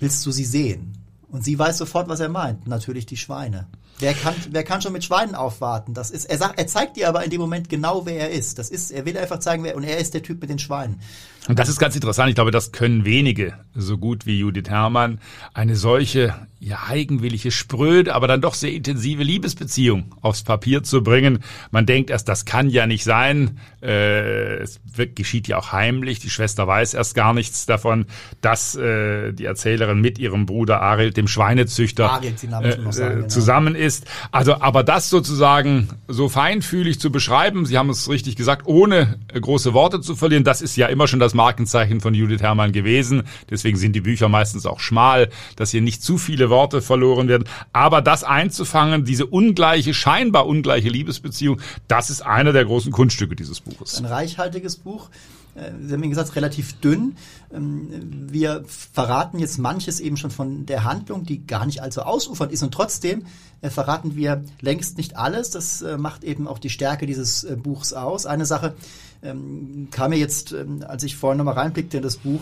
willst 0.00 0.24
du 0.26 0.30
sie 0.30 0.44
sehen? 0.44 0.92
Und 1.30 1.44
sie 1.44 1.58
weiß 1.58 1.78
sofort, 1.78 2.08
was 2.08 2.20
er 2.20 2.28
meint. 2.28 2.66
Natürlich 2.66 3.06
die 3.06 3.16
Schweine. 3.16 3.66
Wer 3.98 4.14
kann, 4.14 4.34
wer 4.50 4.64
kann 4.64 4.82
schon 4.82 4.92
mit 4.92 5.04
Schweinen 5.04 5.34
aufwarten? 5.34 5.94
Das 5.94 6.10
ist, 6.10 6.24
er 6.24 6.38
sagt, 6.38 6.58
er 6.58 6.66
zeigt 6.66 6.96
dir 6.96 7.08
aber 7.08 7.24
in 7.24 7.30
dem 7.30 7.40
Moment 7.40 7.68
genau, 7.68 8.06
wer 8.06 8.18
er 8.18 8.30
ist. 8.30 8.58
Das 8.58 8.70
ist, 8.70 8.90
er 8.90 9.06
will 9.06 9.16
einfach 9.16 9.38
zeigen, 9.38 9.62
wer, 9.62 9.76
und 9.76 9.84
er 9.84 9.98
ist 9.98 10.14
der 10.14 10.22
Typ 10.22 10.40
mit 10.40 10.50
den 10.50 10.58
Schweinen. 10.58 11.00
Und 11.46 11.58
das 11.58 11.68
ist 11.68 11.78
ganz 11.78 11.94
interessant. 11.94 12.30
Ich 12.30 12.34
glaube, 12.34 12.50
das 12.50 12.72
können 12.72 13.04
wenige 13.04 13.52
so 13.74 13.98
gut 13.98 14.24
wie 14.24 14.38
Judith 14.38 14.68
Herrmann. 14.68 15.20
Eine 15.52 15.76
solche, 15.76 16.34
ja, 16.58 16.78
eigenwillige, 16.88 17.50
spröde, 17.50 18.14
aber 18.14 18.26
dann 18.28 18.40
doch 18.40 18.54
sehr 18.54 18.72
intensive 18.72 19.22
Liebesbeziehung 19.22 20.14
aufs 20.22 20.42
Papier 20.42 20.82
zu 20.82 21.02
bringen. 21.02 21.40
Man 21.70 21.84
denkt 21.84 22.08
erst, 22.08 22.28
das 22.30 22.46
kann 22.46 22.70
ja 22.70 22.86
nicht 22.86 23.04
sein. 23.04 23.58
Äh, 23.82 24.56
es 24.62 24.80
wird, 24.90 25.16
geschieht 25.16 25.46
ja 25.46 25.58
auch 25.58 25.72
heimlich. 25.72 26.18
Die 26.18 26.30
Schwester 26.30 26.66
weiß 26.66 26.94
erst 26.94 27.14
gar 27.14 27.34
nichts 27.34 27.66
davon, 27.66 28.06
dass 28.40 28.74
äh, 28.74 29.32
die 29.32 29.44
Erzählerin 29.44 30.00
mit 30.00 30.18
ihrem 30.18 30.46
Bruder 30.46 30.80
Arild, 30.80 31.18
dem 31.18 31.28
Schweinezüchter, 31.28 32.10
Arild, 32.10 32.42
äh, 32.42 32.48
sagen, 32.90 33.16
genau. 33.16 33.26
zusammen 33.28 33.74
ist. 33.74 33.83
Also, 34.30 34.60
aber 34.60 34.82
das 34.82 35.10
sozusagen 35.10 35.88
so 36.08 36.28
feinfühlig 36.28 37.00
zu 37.00 37.10
beschreiben, 37.10 37.66
Sie 37.66 37.78
haben 37.78 37.90
es 37.90 38.08
richtig 38.08 38.36
gesagt, 38.36 38.66
ohne 38.66 39.18
große 39.32 39.74
Worte 39.74 40.00
zu 40.00 40.16
verlieren, 40.16 40.44
das 40.44 40.62
ist 40.62 40.76
ja 40.76 40.86
immer 40.86 41.08
schon 41.08 41.20
das 41.20 41.34
Markenzeichen 41.34 42.00
von 42.00 42.14
Judith 42.14 42.42
Herrmann 42.42 42.72
gewesen. 42.72 43.24
Deswegen 43.50 43.76
sind 43.76 43.92
die 43.92 44.00
Bücher 44.00 44.28
meistens 44.28 44.66
auch 44.66 44.80
schmal, 44.80 45.28
dass 45.56 45.70
hier 45.70 45.80
nicht 45.80 46.02
zu 46.02 46.18
viele 46.18 46.50
Worte 46.50 46.82
verloren 46.82 47.28
werden. 47.28 47.44
Aber 47.72 48.02
das 48.02 48.24
einzufangen, 48.24 49.04
diese 49.04 49.26
ungleiche, 49.26 49.94
scheinbar 49.94 50.46
ungleiche 50.46 50.88
Liebesbeziehung, 50.88 51.60
das 51.88 52.10
ist 52.10 52.22
einer 52.22 52.52
der 52.52 52.64
großen 52.64 52.92
Kunststücke 52.92 53.36
dieses 53.36 53.60
Buches. 53.60 53.98
Ein 53.98 54.06
reichhaltiges 54.06 54.76
Buch. 54.76 55.08
Äh, 55.54 55.72
Sie 55.80 55.92
haben 55.92 56.08
gesagt, 56.08 56.36
relativ 56.36 56.74
dünn. 56.80 57.16
Ähm, 57.52 57.88
wir 58.30 58.64
verraten 58.66 59.38
jetzt 59.38 59.58
manches 59.58 60.00
eben 60.00 60.16
schon 60.16 60.30
von 60.30 60.66
der 60.66 60.84
Handlung, 60.84 61.24
die 61.24 61.46
gar 61.46 61.66
nicht 61.66 61.82
allzu 61.82 62.02
ausufernd 62.02 62.52
ist. 62.52 62.62
Und 62.62 62.72
trotzdem 62.72 63.26
äh, 63.60 63.70
verraten 63.70 64.16
wir 64.16 64.44
längst 64.60 64.96
nicht 64.96 65.16
alles. 65.16 65.50
Das 65.50 65.82
äh, 65.82 65.96
macht 65.96 66.24
eben 66.24 66.48
auch 66.48 66.58
die 66.58 66.70
Stärke 66.70 67.06
dieses 67.06 67.46
Buchs 67.62 67.92
aus. 67.92 68.26
Eine 68.26 68.46
Sache 68.46 68.74
ähm, 69.22 69.88
kam 69.90 70.10
mir 70.10 70.18
jetzt, 70.18 70.52
ähm, 70.52 70.84
als 70.86 71.02
ich 71.02 71.16
vorhin 71.16 71.38
nochmal 71.38 71.54
reinblickte 71.54 71.96
in 71.98 72.02
das 72.02 72.18
Buch, 72.18 72.40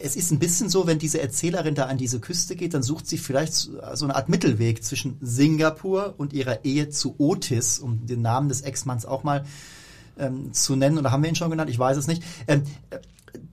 es 0.00 0.16
ist 0.16 0.32
ein 0.32 0.40
bisschen 0.40 0.68
so, 0.68 0.88
wenn 0.88 0.98
diese 0.98 1.20
Erzählerin 1.20 1.76
da 1.76 1.84
an 1.84 1.98
diese 1.98 2.18
Küste 2.18 2.56
geht, 2.56 2.74
dann 2.74 2.82
sucht 2.82 3.06
sie 3.06 3.18
vielleicht 3.18 3.52
so 3.52 3.70
eine 4.04 4.16
Art 4.16 4.28
Mittelweg 4.28 4.82
zwischen 4.82 5.16
Singapur 5.20 6.14
und 6.16 6.32
ihrer 6.32 6.64
Ehe 6.64 6.88
zu 6.88 7.14
Otis, 7.18 7.78
um 7.78 8.06
den 8.06 8.22
Namen 8.22 8.48
des 8.48 8.62
Ex-Manns 8.62 9.06
auch 9.06 9.22
mal 9.22 9.44
ähm, 10.18 10.52
zu 10.52 10.76
nennen. 10.76 10.98
Oder 10.98 11.10
haben 11.10 11.22
wir 11.22 11.28
ihn 11.28 11.36
schon 11.36 11.50
genannt? 11.50 11.70
Ich 11.70 11.78
weiß 11.78 11.96
es 11.96 12.06
nicht. 12.06 12.22
Ähm, 12.46 12.62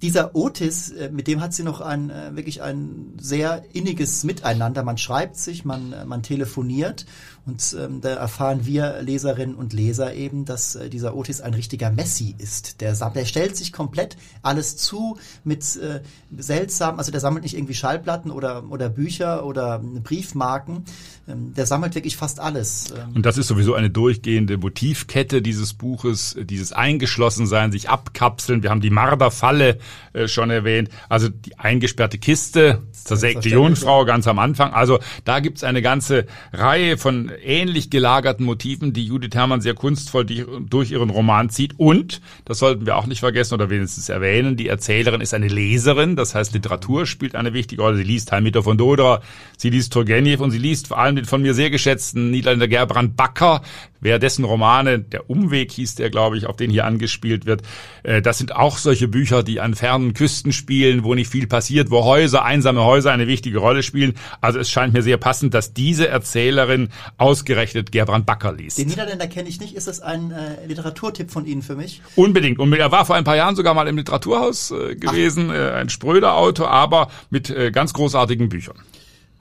dieser 0.02 0.36
Otis, 0.36 0.92
äh, 0.92 1.10
mit 1.10 1.28
dem 1.28 1.42
hat 1.42 1.54
sie 1.54 1.64
noch 1.64 1.82
ein 1.82 2.10
äh, 2.10 2.36
wirklich 2.36 2.62
ein 2.62 3.14
sehr 3.20 3.64
inniges 3.74 4.24
Miteinander. 4.24 4.84
Man 4.84 4.98
schreibt 4.98 5.38
sich, 5.38 5.66
man, 5.66 5.94
äh, 5.94 6.06
man 6.06 6.24
telefoniert 6.24 7.06
und 7.46 7.76
ähm, 7.80 8.02
da 8.02 8.10
erfahren 8.10 8.66
wir 8.66 9.02
Leserinnen 9.04 9.56
und 9.56 9.72
Leser 9.72 10.16
eben, 10.16 10.46
dass 10.46 10.76
äh, 10.76 10.90
dieser 10.90 11.16
Otis 11.16 11.42
ein 11.42 11.54
richtiger 11.54 11.92
Messi 11.92 12.34
ist. 12.38 12.82
Der, 12.82 12.94
der 12.94 13.26
stellt 13.26 13.56
sich 13.56 13.72
komplett 13.72 14.18
alles 14.42 14.78
zu 14.78 15.18
mit 15.44 15.76
äh, 15.76 16.02
seltsam, 16.36 16.98
also 16.98 17.12
der 17.12 17.20
sammelt 17.20 17.44
nicht 17.44 17.56
irgendwie 17.56 17.76
Schallplatten 17.76 18.32
oder, 18.32 18.64
oder 18.72 18.90
Bücher 18.90 19.46
oder 19.46 19.80
Briefmarken. 19.80 20.86
Ähm, 21.28 21.54
der 21.54 21.68
sammelt 21.68 21.94
wirklich 21.94 22.18
fast 22.18 22.40
alles. 22.40 22.92
Ähm. 22.92 23.16
Und 23.16 23.26
das 23.28 23.38
ist 23.38 23.48
sowieso 23.48 23.76
eine 23.76 23.92
durchgehende 23.92 24.58
Motivkette 24.58 25.44
dieses 25.44 25.74
Buches, 25.74 26.36
dieses 26.42 26.72
Eingeschlossensein, 26.74 27.72
sich 27.72 27.90
abkapseln. 27.90 28.64
Wir 28.64 28.72
haben 28.72 28.82
die 28.82 28.90
Marderfalle 28.90 29.75
äh, 30.14 30.28
schon 30.28 30.50
erwähnt. 30.50 30.90
Also 31.10 31.30
die 31.30 31.58
eingesperrte 31.58 32.18
Kiste, 32.18 32.84
zersägte 32.92 33.50
Jungfrau 33.50 34.06
ganz 34.06 34.28
am 34.28 34.40
Anfang. 34.40 34.74
Also 34.74 35.00
da 35.24 35.40
gibt's 35.40 35.64
eine 35.64 35.82
ganze 35.82 36.26
Reihe 36.52 36.98
von 36.98 37.32
ähnlich 37.44 37.90
gelagerten 37.90 38.46
Motiven, 38.46 38.94
die 38.94 39.06
Judith 39.06 39.36
Herrmann 39.36 39.62
sehr 39.62 39.74
kunstvoll 39.74 40.26
durch 40.26 40.92
ihren 40.92 41.10
Roman 41.10 41.50
zieht. 41.50 41.74
Und, 41.78 42.22
das 42.46 42.60
sollten 42.60 42.86
wir 42.86 42.98
auch 42.98 43.06
nicht 43.06 43.20
vergessen 43.20 43.54
oder 43.54 43.70
wenigstens 43.70 44.10
erwähnen, 44.10 44.58
die 44.58 44.68
Erzählerin 44.68 45.22
ist 45.22 45.34
eine 45.34 45.48
Leserin, 45.48 46.16
das 46.16 46.36
heißt 46.36 46.54
Literatur 46.54 47.06
spielt 47.06 47.36
eine 47.36 47.54
wichtige 47.54 47.82
Rolle. 47.82 47.98
Sie 47.98 48.04
liest 48.04 48.32
Heimiter 48.32 48.64
von 48.64 48.78
Dodra, 48.78 49.22
sie 49.58 49.70
liest 49.70 49.94
Turgenev 49.94 50.42
und 50.42 50.52
sie 50.52 50.58
liest 50.58 50.88
vor 50.88 50.98
allem 50.98 51.16
den 51.16 51.26
von 51.26 51.42
mir 51.42 51.54
sehr 51.54 51.70
geschätzten 51.70 52.32
Niederländer 52.32 52.68
Gerbrand 52.68 53.16
Backer, 53.16 53.62
wer 54.06 54.20
dessen 54.20 54.46
Romane, 54.46 55.00
der 55.00 55.30
Umweg 55.32 55.72
hieß 55.72 55.96
der, 55.96 56.12
glaube 56.12 56.38
ich, 56.38 56.46
auf 56.46 56.56
den 56.56 56.70
hier 56.70 56.86
angespielt 56.86 57.48
wird, 57.48 57.64
äh, 58.04 58.22
das 58.22 58.38
sind 58.38 58.56
auch 58.56 58.78
solche 58.78 59.08
Bücher, 59.08 59.42
die 59.42 59.60
an 59.60 59.74
fernen 59.74 60.14
Küsten 60.14 60.54
spielen, 60.54 61.04
wo 61.04 61.16
nicht 61.16 61.30
viel 61.30 61.48
passiert, 61.48 61.90
wo 61.90 62.04
Häuser, 62.06 62.46
einsame 62.46 62.86
Häuser 62.86 63.12
eine 63.12 63.28
wichtige 63.28 63.58
Rolle 63.58 63.82
spielen. 63.82 64.14
Also 64.42 64.60
es 64.60 64.70
scheint 64.70 64.94
mir 64.94 65.02
sehr 65.02 65.18
passend, 65.18 65.56
dass 65.56 65.74
diese 65.74 66.08
Erzählerin 66.08 66.90
ausgerechnet 67.18 67.92
Gerbrand 67.92 68.28
Backer 68.28 68.54
liest. 68.54 68.78
Den 68.78 68.90
Niederländer 68.90 69.28
kenne 69.28 69.50
ich 69.50 69.60
nicht. 69.60 69.76
Ist 69.76 69.88
das 69.88 70.02
ein 70.02 70.32
äh, 70.32 70.68
Literaturtipp 70.68 71.32
von 71.32 71.48
Ihnen 71.48 71.64
für 71.64 71.76
mich? 71.76 72.02
Unbedingt. 72.16 72.60
Und 72.60 72.72
er 72.74 72.92
war 72.92 73.06
vor 73.06 73.16
ein 73.16 73.24
paar 73.24 73.36
Jahren 73.36 73.56
sogar 73.56 73.74
mal 73.74 73.88
im 73.88 73.98
Literaturhaus 73.98 74.70
äh, 74.70 74.96
gewesen, 74.96 75.50
äh, 75.50 75.72
ein 75.72 75.90
spröder 75.90 76.36
Autor, 76.36 76.70
aber 76.70 77.10
mit 77.32 77.50
äh, 77.50 77.72
ganz 77.72 77.94
großartigen 77.94 78.50
Büchern. 78.50 78.78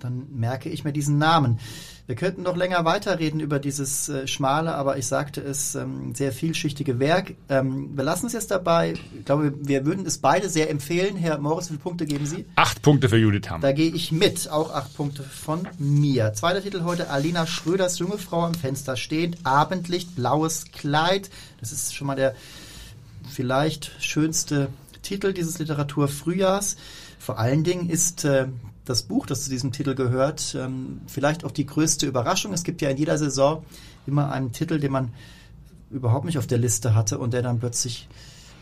Dann 0.01 0.25
merke 0.35 0.71
ich 0.71 0.85
mir 0.85 0.93
diesen 0.93 1.19
Namen. 1.19 1.59
Wir 2.07 2.17
könnten 2.17 2.43
noch 2.43 2.55
länger 2.55 2.85
weiterreden 2.85 3.41
über 3.41 3.59
dieses 3.59 4.11
äh, 4.11 4.27
schmale, 4.27 4.75
aber 4.75 4.99
ich 4.99 5.07
sagte 5.07 5.41
es, 5.41 5.75
ähm, 5.75 6.15
sehr 6.15 6.33
vielschichtige 6.33 6.99
Werk. 6.99 7.35
Ähm, 7.49 7.97
wir 7.97 8.05
lassen 8.05 8.27
es 8.27 8.35
jetzt 8.35 8.51
dabei. 8.51 8.93
Ich 9.19 9.25
glaube, 9.25 9.55
wir 9.57 9.87
würden 9.87 10.05
es 10.05 10.19
beide 10.19 10.51
sehr 10.51 10.69
empfehlen. 10.69 11.17
Herr 11.17 11.39
Morris, 11.39 11.69
wie 11.69 11.75
viele 11.75 11.79
Punkte 11.79 12.05
geben 12.05 12.27
Sie? 12.27 12.45
Acht 12.57 12.83
Punkte 12.83 13.09
für 13.09 13.17
Judith 13.17 13.49
Hamm. 13.49 13.63
Da 13.63 13.73
gehe 13.73 13.91
ich 13.91 14.13
mit. 14.13 14.51
Auch 14.51 14.75
acht 14.75 14.95
Punkte 14.95 15.23
von 15.23 15.67
mir. 15.79 16.35
Zweiter 16.35 16.63
Titel 16.63 16.83
heute, 16.83 17.09
Alina 17.09 17.47
Schröders 17.47 17.99
junge 17.99 18.19
Frau 18.19 18.43
am 18.43 18.55
Fenster 18.55 18.97
steht. 18.97 19.39
Abendlicht, 19.45 20.15
blaues 20.15 20.67
Kleid. 20.73 21.31
Das 21.61 21.73
ist 21.73 21.95
schon 21.95 22.07
mal 22.07 22.17
der 22.17 22.35
vielleicht 23.31 23.93
schönste 23.99 24.69
Titel 25.01 25.33
dieses 25.33 25.59
Literaturfrühjahrs. 25.59 26.77
Vor 27.19 27.39
allen 27.39 27.65
Dingen 27.65 27.89
ist 27.89 28.27
äh, 28.27 28.49
das 28.85 29.03
Buch, 29.03 29.27
das 29.27 29.45
zu 29.45 29.51
diesem 29.51 29.73
Titel 29.73 29.95
gehört, 29.95 30.57
ähm, 30.59 31.01
vielleicht 31.07 31.45
auch 31.45 31.51
die 31.51 31.67
größte 31.67 32.07
Überraschung. 32.07 32.53
Es 32.53 32.65
gibt 32.65 32.83
ja 32.83 32.91
in 32.91 32.97
jeder 32.97 33.17
Saison 33.19 33.65
immer 34.07 34.31
einen 34.31 34.53
Titel, 34.53 34.79
den 34.79 34.93
man 34.93 35.13
überhaupt 35.91 36.27
nicht 36.27 36.39
auf 36.39 36.47
der 36.47 36.59
Liste 36.59 36.95
hatte 36.95 37.19
und 37.19 37.33
der 37.33 37.43
dann 37.43 37.61
plötzlich 37.61 38.09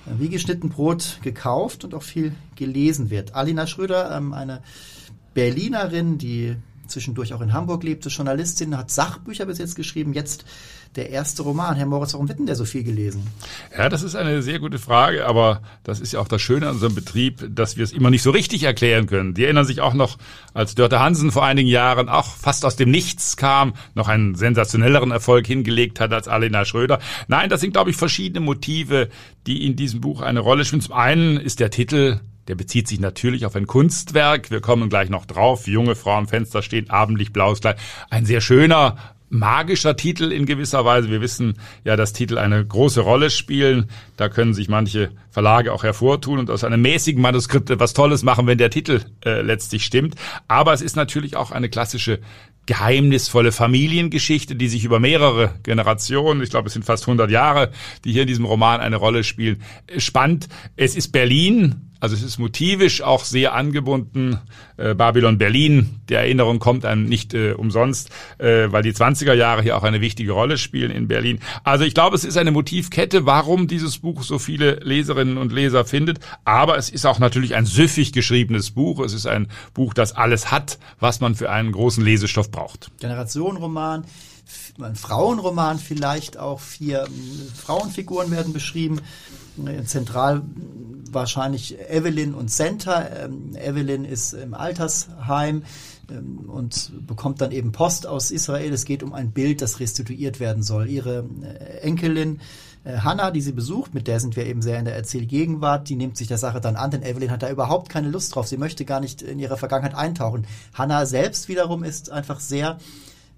äh, 0.06 0.20
wie 0.20 0.28
geschnitten 0.28 0.68
Brot 0.68 1.18
gekauft 1.22 1.84
und 1.84 1.94
auch 1.94 2.02
viel 2.02 2.34
gelesen 2.54 3.10
wird. 3.10 3.34
Alina 3.34 3.66
Schröder, 3.66 4.16
ähm, 4.16 4.32
eine 4.32 4.62
Berlinerin, 5.34 6.18
die 6.18 6.56
zwischendurch 6.92 7.34
auch 7.34 7.40
in 7.40 7.52
Hamburg 7.52 7.82
lebte, 7.82 8.08
Journalistin, 8.08 8.76
hat 8.76 8.90
Sachbücher 8.90 9.46
bis 9.46 9.58
jetzt 9.58 9.74
geschrieben, 9.74 10.12
jetzt 10.12 10.44
der 10.96 11.10
erste 11.10 11.42
Roman. 11.42 11.76
Herr 11.76 11.86
Moritz, 11.86 12.12
warum 12.12 12.28
wird 12.28 12.38
denn 12.38 12.46
der 12.46 12.56
so 12.56 12.64
viel 12.64 12.84
gelesen? 12.84 13.26
Ja, 13.76 13.88
das 13.88 14.02
ist 14.02 14.14
eine 14.14 14.42
sehr 14.42 14.58
gute 14.58 14.78
Frage, 14.78 15.26
aber 15.26 15.62
das 15.84 16.00
ist 16.00 16.12
ja 16.12 16.20
auch 16.20 16.28
das 16.28 16.42
Schöne 16.42 16.68
an 16.68 16.74
unserem 16.74 16.94
Betrieb, 16.94 17.48
dass 17.54 17.76
wir 17.76 17.84
es 17.84 17.92
immer 17.92 18.10
nicht 18.10 18.22
so 18.22 18.30
richtig 18.30 18.64
erklären 18.64 19.06
können. 19.06 19.34
Die 19.34 19.44
erinnern 19.44 19.64
sich 19.64 19.80
auch 19.80 19.94
noch, 19.94 20.18
als 20.52 20.74
Dörte 20.74 21.00
Hansen 21.00 21.32
vor 21.32 21.44
einigen 21.44 21.68
Jahren 21.68 22.08
auch 22.08 22.26
fast 22.26 22.64
aus 22.64 22.76
dem 22.76 22.90
Nichts 22.90 23.36
kam, 23.36 23.72
noch 23.94 24.08
einen 24.08 24.34
sensationelleren 24.34 25.10
Erfolg 25.10 25.46
hingelegt 25.46 25.98
hat 25.98 26.12
als 26.12 26.28
Alena 26.28 26.64
Schröder. 26.64 26.98
Nein, 27.26 27.48
das 27.48 27.60
sind, 27.60 27.72
glaube 27.72 27.90
ich, 27.90 27.96
verschiedene 27.96 28.44
Motive, 28.44 29.08
die 29.46 29.66
in 29.66 29.76
diesem 29.76 30.00
Buch 30.00 30.20
eine 30.20 30.40
Rolle 30.40 30.64
spielen. 30.64 30.82
Zum 30.82 30.94
einen 30.94 31.38
ist 31.38 31.60
der 31.60 31.70
Titel 31.70 32.20
der 32.48 32.54
bezieht 32.54 32.88
sich 32.88 33.00
natürlich 33.00 33.46
auf 33.46 33.56
ein 33.56 33.66
Kunstwerk. 33.66 34.50
Wir 34.50 34.60
kommen 34.60 34.88
gleich 34.88 35.10
noch 35.10 35.26
drauf. 35.26 35.66
Junge 35.66 35.94
Frau 35.94 36.16
am 36.16 36.28
Fenster 36.28 36.62
steht, 36.62 36.90
abendlich 36.90 37.32
blaues 37.32 37.60
Kleid. 37.60 37.78
Ein 38.10 38.26
sehr 38.26 38.40
schöner, 38.40 38.96
magischer 39.32 39.96
Titel 39.96 40.30
in 40.30 40.44
gewisser 40.44 40.84
Weise. 40.84 41.08
Wir 41.10 41.22
wissen 41.22 41.54
ja, 41.84 41.96
dass 41.96 42.12
Titel 42.12 42.36
eine 42.36 42.64
große 42.64 43.00
Rolle 43.00 43.30
spielen. 43.30 43.88
Da 44.16 44.28
können 44.28 44.52
sich 44.52 44.68
manche 44.68 45.10
Verlage 45.30 45.72
auch 45.72 45.84
hervortun 45.84 46.38
und 46.38 46.50
aus 46.50 46.64
einem 46.64 46.82
mäßigen 46.82 47.20
Manuskript 47.20 47.70
etwas 47.70 47.94
Tolles 47.94 48.22
machen, 48.22 48.46
wenn 48.46 48.58
der 48.58 48.70
Titel 48.70 49.00
äh, 49.24 49.40
letztlich 49.40 49.84
stimmt. 49.84 50.16
Aber 50.48 50.74
es 50.74 50.82
ist 50.82 50.96
natürlich 50.96 51.34
auch 51.36 51.50
eine 51.50 51.70
klassische 51.70 52.20
geheimnisvolle 52.66 53.52
Familiengeschichte, 53.52 54.54
die 54.54 54.68
sich 54.68 54.84
über 54.84 55.00
mehrere 55.00 55.54
Generationen, 55.62 56.42
ich 56.42 56.50
glaube 56.50 56.68
es 56.68 56.74
sind 56.74 56.84
fast 56.84 57.04
100 57.04 57.30
Jahre, 57.30 57.72
die 58.04 58.12
hier 58.12 58.22
in 58.22 58.28
diesem 58.28 58.44
Roman 58.44 58.80
eine 58.80 58.96
Rolle 58.96 59.24
spielen, 59.24 59.62
spannend. 59.96 60.48
Es 60.76 60.94
ist 60.94 61.10
Berlin, 61.10 61.91
also 62.02 62.16
es 62.16 62.24
ist 62.24 62.38
motivisch 62.38 63.00
auch 63.00 63.24
sehr 63.24 63.54
angebunden. 63.54 64.40
Äh, 64.76 64.96
Babylon 64.96 65.38
Berlin, 65.38 66.00
die 66.08 66.14
Erinnerung 66.14 66.58
kommt 66.58 66.84
einem 66.84 67.04
nicht 67.04 67.32
äh, 67.32 67.52
umsonst, 67.52 68.10
äh, 68.38 68.72
weil 68.72 68.82
die 68.82 68.92
20er 68.92 69.34
Jahre 69.34 69.62
hier 69.62 69.76
auch 69.76 69.84
eine 69.84 70.00
wichtige 70.00 70.32
Rolle 70.32 70.58
spielen 70.58 70.90
in 70.90 71.06
Berlin. 71.06 71.38
Also 71.62 71.84
ich 71.84 71.94
glaube, 71.94 72.16
es 72.16 72.24
ist 72.24 72.36
eine 72.36 72.50
Motivkette, 72.50 73.24
warum 73.24 73.68
dieses 73.68 73.98
Buch 73.98 74.24
so 74.24 74.40
viele 74.40 74.80
Leserinnen 74.82 75.38
und 75.38 75.52
Leser 75.52 75.84
findet. 75.84 76.18
Aber 76.44 76.76
es 76.76 76.90
ist 76.90 77.06
auch 77.06 77.20
natürlich 77.20 77.54
ein 77.54 77.66
süffig 77.66 78.12
geschriebenes 78.12 78.72
Buch. 78.72 78.98
Es 78.98 79.12
ist 79.12 79.26
ein 79.26 79.46
Buch, 79.72 79.94
das 79.94 80.10
alles 80.10 80.50
hat, 80.50 80.80
was 80.98 81.20
man 81.20 81.36
für 81.36 81.52
einen 81.52 81.70
großen 81.70 82.04
Lesestoff 82.04 82.50
braucht. 82.50 82.90
Generationenroman 82.98 84.06
ein 84.80 84.96
Frauenroman 84.96 85.78
vielleicht 85.78 86.36
auch. 86.36 86.60
Vier 86.60 87.06
Frauenfiguren 87.54 88.30
werden 88.30 88.52
beschrieben. 88.52 89.00
Zentral 89.84 90.42
wahrscheinlich 91.12 91.78
Evelyn 91.90 92.34
und 92.34 92.50
Senta. 92.50 93.06
Ähm, 93.24 93.54
Evelyn 93.56 94.04
ist 94.04 94.32
im 94.32 94.54
Altersheim 94.54 95.62
ähm, 96.10 96.50
und 96.50 96.92
bekommt 97.06 97.40
dann 97.40 97.52
eben 97.52 97.72
Post 97.72 98.06
aus 98.06 98.30
Israel. 98.30 98.72
Es 98.72 98.84
geht 98.84 99.02
um 99.02 99.12
ein 99.12 99.30
Bild, 99.30 99.62
das 99.62 99.80
restituiert 99.80 100.40
werden 100.40 100.62
soll. 100.62 100.88
Ihre 100.88 101.24
äh, 101.42 101.80
Enkelin 101.80 102.40
äh, 102.84 102.98
Hannah, 102.98 103.30
die 103.30 103.40
sie 103.40 103.52
besucht, 103.52 103.94
mit 103.94 104.08
der 104.08 104.20
sind 104.20 104.36
wir 104.36 104.46
eben 104.46 104.62
sehr 104.62 104.78
in 104.78 104.84
der 104.84 104.96
Erzählgegenwart, 104.96 105.88
die 105.88 105.96
nimmt 105.96 106.16
sich 106.16 106.28
der 106.28 106.38
Sache 106.38 106.60
dann 106.60 106.76
an, 106.76 106.90
denn 106.90 107.02
Evelyn 107.02 107.30
hat 107.30 107.42
da 107.42 107.50
überhaupt 107.50 107.88
keine 107.88 108.08
Lust 108.08 108.34
drauf. 108.34 108.48
Sie 108.48 108.56
möchte 108.56 108.84
gar 108.84 109.00
nicht 109.00 109.22
in 109.22 109.38
ihre 109.38 109.56
Vergangenheit 109.56 109.94
eintauchen. 109.94 110.46
Hannah 110.74 111.06
selbst 111.06 111.48
wiederum 111.48 111.84
ist 111.84 112.10
einfach 112.10 112.40
sehr 112.40 112.78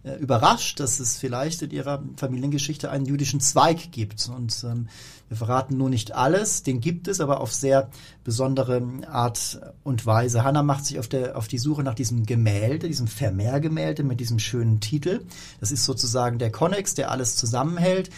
äh, 0.04 0.16
überrascht, 0.16 0.80
dass 0.80 1.00
es 1.00 1.16
vielleicht 1.16 1.62
in 1.62 1.70
ihrer 1.70 2.02
Familiengeschichte 2.16 2.90
einen 2.90 3.06
jüdischen 3.06 3.40
Zweig 3.40 3.90
gibt. 3.90 4.28
Und 4.28 4.64
ähm, 4.64 4.88
wir 5.28 5.36
verraten 5.38 5.78
nur 5.78 5.88
nicht 5.88 6.12
alles, 6.12 6.62
den 6.62 6.80
gibt 6.80 7.08
es, 7.08 7.20
aber 7.20 7.40
auf 7.40 7.52
sehr 7.52 7.88
besondere 8.22 8.82
Art 9.10 9.60
und 9.82 10.04
Weise. 10.04 10.44
Hannah 10.44 10.62
macht 10.62 10.84
sich 10.84 10.98
auf, 10.98 11.08
der, 11.08 11.36
auf 11.38 11.48
die 11.48 11.58
Suche 11.58 11.82
nach 11.82 11.94
diesem 11.94 12.26
Gemälde, 12.26 12.86
diesem 12.86 13.06
Vermehrgemälde 13.06 14.02
mit 14.02 14.20
diesem 14.20 14.38
schönen 14.38 14.80
Titel. 14.80 15.22
Das 15.60 15.72
ist 15.72 15.84
sozusagen 15.86 16.38
der 16.38 16.52
Konnex, 16.52 16.94
der 16.94 17.10
alles 17.10 17.36
zusammenhält 17.36 18.10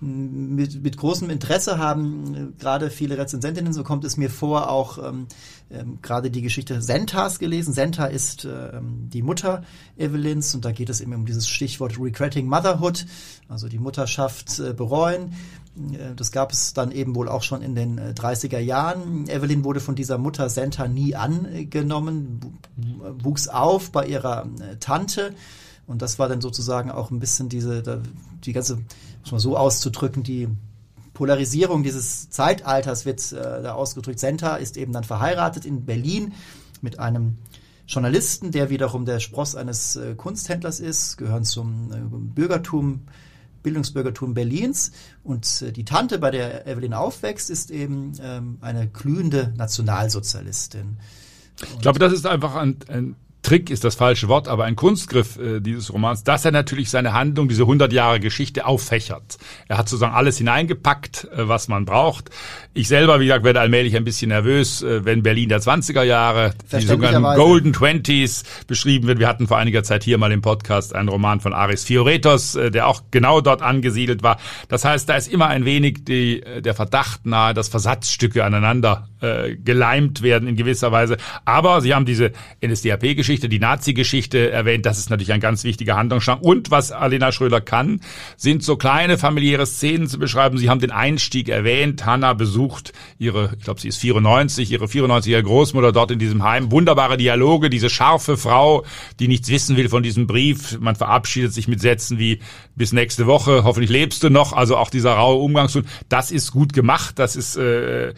mit, 0.00 0.82
mit 0.82 0.96
großem 0.96 1.30
Interesse 1.30 1.78
haben 1.78 2.34
äh, 2.34 2.60
gerade 2.60 2.90
viele 2.90 3.16
Rezensentinnen, 3.16 3.72
so 3.72 3.82
kommt 3.82 4.04
es 4.04 4.16
mir 4.16 4.28
vor, 4.28 4.70
auch 4.70 4.98
ähm, 4.98 5.26
ähm, 5.70 5.98
gerade 6.02 6.30
die 6.30 6.42
Geschichte 6.42 6.82
Sentas 6.82 7.38
gelesen. 7.38 7.72
Senta 7.72 8.06
ist 8.06 8.44
ähm, 8.44 9.08
die 9.08 9.22
Mutter 9.22 9.64
Evelyns 9.96 10.54
und 10.54 10.64
da 10.64 10.72
geht 10.72 10.90
es 10.90 11.00
eben 11.00 11.14
um 11.14 11.24
dieses 11.24 11.48
Stichwort 11.48 11.98
Regretting 11.98 12.46
Motherhood, 12.46 13.06
also 13.48 13.68
die 13.68 13.78
Mutterschaft 13.78 14.58
äh, 14.58 14.74
bereuen. 14.74 15.32
Äh, 15.92 16.14
das 16.14 16.30
gab 16.30 16.52
es 16.52 16.74
dann 16.74 16.92
eben 16.92 17.14
wohl 17.14 17.28
auch 17.28 17.42
schon 17.42 17.62
in 17.62 17.74
den 17.74 17.98
30er 17.98 18.58
äh, 18.58 18.62
Jahren. 18.62 19.28
Evelyn 19.28 19.64
wurde 19.64 19.80
von 19.80 19.94
dieser 19.94 20.18
Mutter 20.18 20.50
Senta 20.50 20.88
nie 20.88 21.14
angenommen, 21.14 22.40
wuchs 23.22 23.48
auf 23.48 23.92
bei 23.92 24.06
ihrer 24.06 24.46
Tante. 24.80 25.34
Und 25.86 26.02
das 26.02 26.18
war 26.18 26.28
dann 26.28 26.40
sozusagen 26.40 26.90
auch 26.90 27.10
ein 27.10 27.20
bisschen 27.20 27.48
diese, 27.48 28.02
die 28.44 28.52
ganze 28.52 28.78
muss 29.22 29.32
man 29.32 29.40
so 29.40 29.56
auszudrücken, 29.56 30.22
die 30.22 30.48
Polarisierung 31.14 31.82
dieses 31.82 32.28
Zeitalters 32.30 33.06
wird 33.06 33.32
äh, 33.32 33.62
da 33.62 33.74
ausgedrückt. 33.74 34.20
Senta 34.20 34.56
ist 34.56 34.76
eben 34.76 34.92
dann 34.92 35.04
verheiratet 35.04 35.64
in 35.64 35.84
Berlin 35.84 36.34
mit 36.82 36.98
einem 36.98 37.38
Journalisten, 37.88 38.50
der 38.50 38.68
wiederum 38.68 39.04
der 39.04 39.20
Spross 39.20 39.56
eines 39.56 39.96
äh, 39.96 40.14
Kunsthändlers 40.14 40.78
ist, 40.78 41.16
gehören 41.16 41.44
zum 41.44 41.92
äh, 41.92 41.96
Bürgertum 42.34 43.02
Bildungsbürgertum 43.62 44.34
Berlins. 44.34 44.92
Und 45.24 45.62
äh, 45.62 45.72
die 45.72 45.84
Tante, 45.84 46.18
bei 46.18 46.30
der 46.30 46.68
Evelyn 46.68 46.94
aufwächst, 46.94 47.50
ist 47.50 47.72
eben 47.72 48.12
ähm, 48.22 48.58
eine 48.60 48.86
glühende 48.86 49.52
Nationalsozialistin. 49.56 50.98
Ich 51.60 51.80
glaube, 51.80 51.98
das 51.98 52.12
ist 52.12 52.26
einfach 52.26 52.54
ein, 52.54 52.76
ein 52.86 53.16
Trick 53.46 53.70
ist 53.70 53.84
das 53.84 53.94
falsche 53.94 54.26
Wort, 54.26 54.48
aber 54.48 54.64
ein 54.64 54.74
Kunstgriff 54.74 55.38
äh, 55.38 55.60
dieses 55.60 55.92
Romans, 55.92 56.24
dass 56.24 56.44
er 56.44 56.50
natürlich 56.50 56.90
seine 56.90 57.12
Handlung, 57.12 57.46
diese 57.46 57.62
100 57.62 57.92
Jahre 57.92 58.18
Geschichte 58.18 58.66
auffächert. 58.66 59.38
Er 59.68 59.78
hat 59.78 59.88
sozusagen 59.88 60.16
alles 60.16 60.38
hineingepackt, 60.38 61.28
äh, 61.30 61.46
was 61.46 61.68
man 61.68 61.84
braucht. 61.84 62.30
Ich 62.74 62.88
selber, 62.88 63.20
wie 63.20 63.26
gesagt, 63.26 63.44
werde 63.44 63.60
allmählich 63.60 63.94
ein 63.94 64.02
bisschen 64.02 64.30
nervös, 64.30 64.82
äh, 64.82 65.04
wenn 65.04 65.22
Berlin 65.22 65.48
der 65.48 65.60
20er 65.60 66.02
Jahre, 66.02 66.54
die 66.72 66.80
sogenannten 66.80 67.36
Golden 67.36 67.72
Twenties 67.72 68.42
beschrieben 68.66 69.06
wird. 69.06 69.20
Wir 69.20 69.28
hatten 69.28 69.46
vor 69.46 69.58
einiger 69.58 69.84
Zeit 69.84 70.02
hier 70.02 70.18
mal 70.18 70.32
im 70.32 70.42
Podcast 70.42 70.92
einen 70.92 71.08
Roman 71.08 71.38
von 71.38 71.52
Aris 71.52 71.84
Fioretos, 71.84 72.56
äh, 72.56 72.72
der 72.72 72.88
auch 72.88 73.02
genau 73.12 73.40
dort 73.40 73.62
angesiedelt 73.62 74.24
war. 74.24 74.38
Das 74.66 74.84
heißt, 74.84 75.08
da 75.08 75.14
ist 75.14 75.28
immer 75.28 75.46
ein 75.46 75.64
wenig 75.64 76.04
die, 76.04 76.42
äh, 76.42 76.62
der 76.62 76.74
Verdacht 76.74 77.26
nahe, 77.26 77.54
dass 77.54 77.68
Versatzstücke 77.68 78.44
aneinander 78.44 79.08
äh, 79.26 79.56
geleimt 79.56 80.22
werden 80.22 80.48
in 80.48 80.56
gewisser 80.56 80.92
Weise. 80.92 81.16
Aber 81.44 81.80
Sie 81.80 81.94
haben 81.94 82.06
diese 82.06 82.32
NSDAP-Geschichte 82.64 83.26
Geschichte, 83.26 83.48
die 83.48 83.58
Nazi-Geschichte 83.58 84.50
erwähnt. 84.50 84.86
Das 84.86 84.98
ist 84.98 85.10
natürlich 85.10 85.32
ein 85.32 85.40
ganz 85.40 85.64
wichtiger 85.64 85.96
Handlungsstrang. 85.96 86.38
Und 86.40 86.70
was 86.70 86.92
Alena 86.92 87.32
Schröder 87.32 87.60
kann, 87.60 88.00
sind 88.36 88.62
so 88.62 88.76
kleine 88.76 89.18
familiäre 89.18 89.66
Szenen 89.66 90.06
zu 90.06 90.18
beschreiben. 90.18 90.58
Sie 90.58 90.70
haben 90.70 90.80
den 90.80 90.90
Einstieg 90.90 91.48
erwähnt. 91.48 92.06
Hanna 92.06 92.34
besucht 92.34 92.92
ihre, 93.18 93.50
ich 93.58 93.64
glaube, 93.64 93.80
sie 93.80 93.88
ist 93.88 93.98
94, 93.98 94.70
ihre 94.70 94.86
94-jährige 94.86 95.48
Großmutter 95.48 95.92
dort 95.92 96.10
in 96.10 96.18
diesem 96.18 96.42
Heim. 96.44 96.70
Wunderbare 96.70 97.16
Dialoge, 97.16 97.68
diese 97.68 97.90
scharfe 97.90 98.36
Frau, 98.36 98.84
die 99.18 99.28
nichts 99.28 99.48
wissen 99.50 99.76
will 99.76 99.88
von 99.88 100.02
diesem 100.02 100.26
Brief. 100.26 100.78
Man 100.78 100.96
verabschiedet 100.96 101.52
sich 101.52 101.68
mit 101.68 101.80
Sätzen 101.80 102.18
wie 102.18 102.40
bis 102.74 102.92
nächste 102.92 103.26
Woche, 103.26 103.64
hoffentlich 103.64 103.90
lebst 103.90 104.22
du 104.22 104.30
noch. 104.30 104.52
Also 104.52 104.76
auch 104.76 104.90
dieser 104.90 105.14
raue 105.14 105.42
Umgangston. 105.42 105.86
Das 106.08 106.30
ist 106.30 106.52
gut 106.52 106.72
gemacht. 106.72 107.18
Das 107.18 107.36
ist 107.36 107.56
äh, 107.56 108.14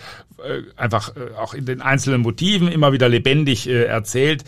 einfach 0.77 1.17
äh, 1.17 1.35
auch 1.35 1.55
in 1.55 1.67
den 1.67 1.83
einzelnen 1.83 2.21
Motiven 2.21 2.69
immer 2.69 2.93
wieder 2.93 3.09
lebendig 3.09 3.69
äh, 3.69 3.85
erzählt. 3.85 4.45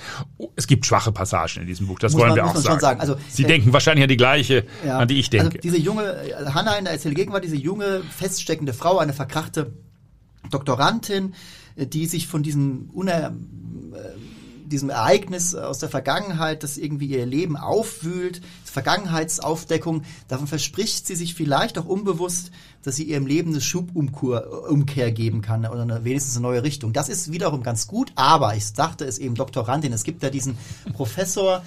Es 0.57 0.67
gibt 0.67 0.87
schwache 0.87 1.13
Passagen 1.13 1.63
in 1.63 1.67
diesem 1.67 1.87
Buch, 1.87 1.99
das 1.99 2.13
muss 2.13 2.23
wollen 2.23 2.31
man, 2.31 2.37
wir 2.37 2.47
auch 2.47 2.57
sagen. 2.57 2.81
sagen. 2.81 3.01
Also, 3.01 3.17
Sie 3.29 3.45
äh, 3.45 3.47
denken 3.47 3.73
wahrscheinlich 3.73 4.03
an 4.03 4.09
die 4.09 4.17
gleiche, 4.17 4.65
ja, 4.85 4.99
an 4.99 5.09
die 5.09 5.19
ich 5.19 5.31
denke. 5.31 5.47
Also 5.47 5.59
diese 5.59 5.79
junge, 5.79 6.17
Hannah 6.55 6.77
in 6.77 6.85
der 6.85 6.95
Erzähl 6.95 7.15
Gegenwart, 7.15 7.45
diese 7.45 7.57
junge, 7.57 8.03
feststeckende 8.11 8.73
Frau, 8.73 8.99
eine 8.99 9.13
verkrachte 9.13 9.73
Doktorandin, 10.51 11.35
die 11.77 12.07
sich 12.07 12.27
von 12.27 12.43
diesem 12.43 12.91
uner 12.93 13.33
diesem 14.71 14.89
Ereignis 14.89 15.55
aus 15.55 15.79
der 15.79 15.91
Vergangenheit, 15.91 16.63
das 16.63 16.79
irgendwie 16.79 17.07
ihr 17.07 17.27
Leben 17.27 17.57
aufwühlt, 17.57 18.41
Vergangenheitsaufdeckung, 18.65 20.05
davon 20.29 20.47
verspricht 20.47 21.07
sie 21.07 21.17
sich 21.17 21.35
vielleicht 21.35 21.77
auch 21.77 21.85
unbewusst, 21.85 22.51
dass 22.83 22.97
sie 22.97 23.05
ihrem 23.05 23.27
Leben 23.27 23.51
eine 23.51 23.61
Schubumkehr 23.61 25.13
geben 25.13 25.43
kann 25.43 25.67
oder 25.67 25.83
eine, 25.83 26.05
wenigstens 26.05 26.37
eine 26.37 26.47
neue 26.47 26.63
Richtung. 26.63 26.93
Das 26.93 27.09
ist 27.09 27.31
wiederum 27.31 27.63
ganz 27.63 27.87
gut, 27.87 28.13
aber 28.15 28.57
ich 28.57 28.73
dachte 28.73 29.05
es 29.05 29.19
eben 29.19 29.35
Doktorandin, 29.35 29.93
es 29.93 30.05
gibt 30.05 30.23
ja 30.23 30.31
diesen 30.31 30.57
Professor, 30.95 31.63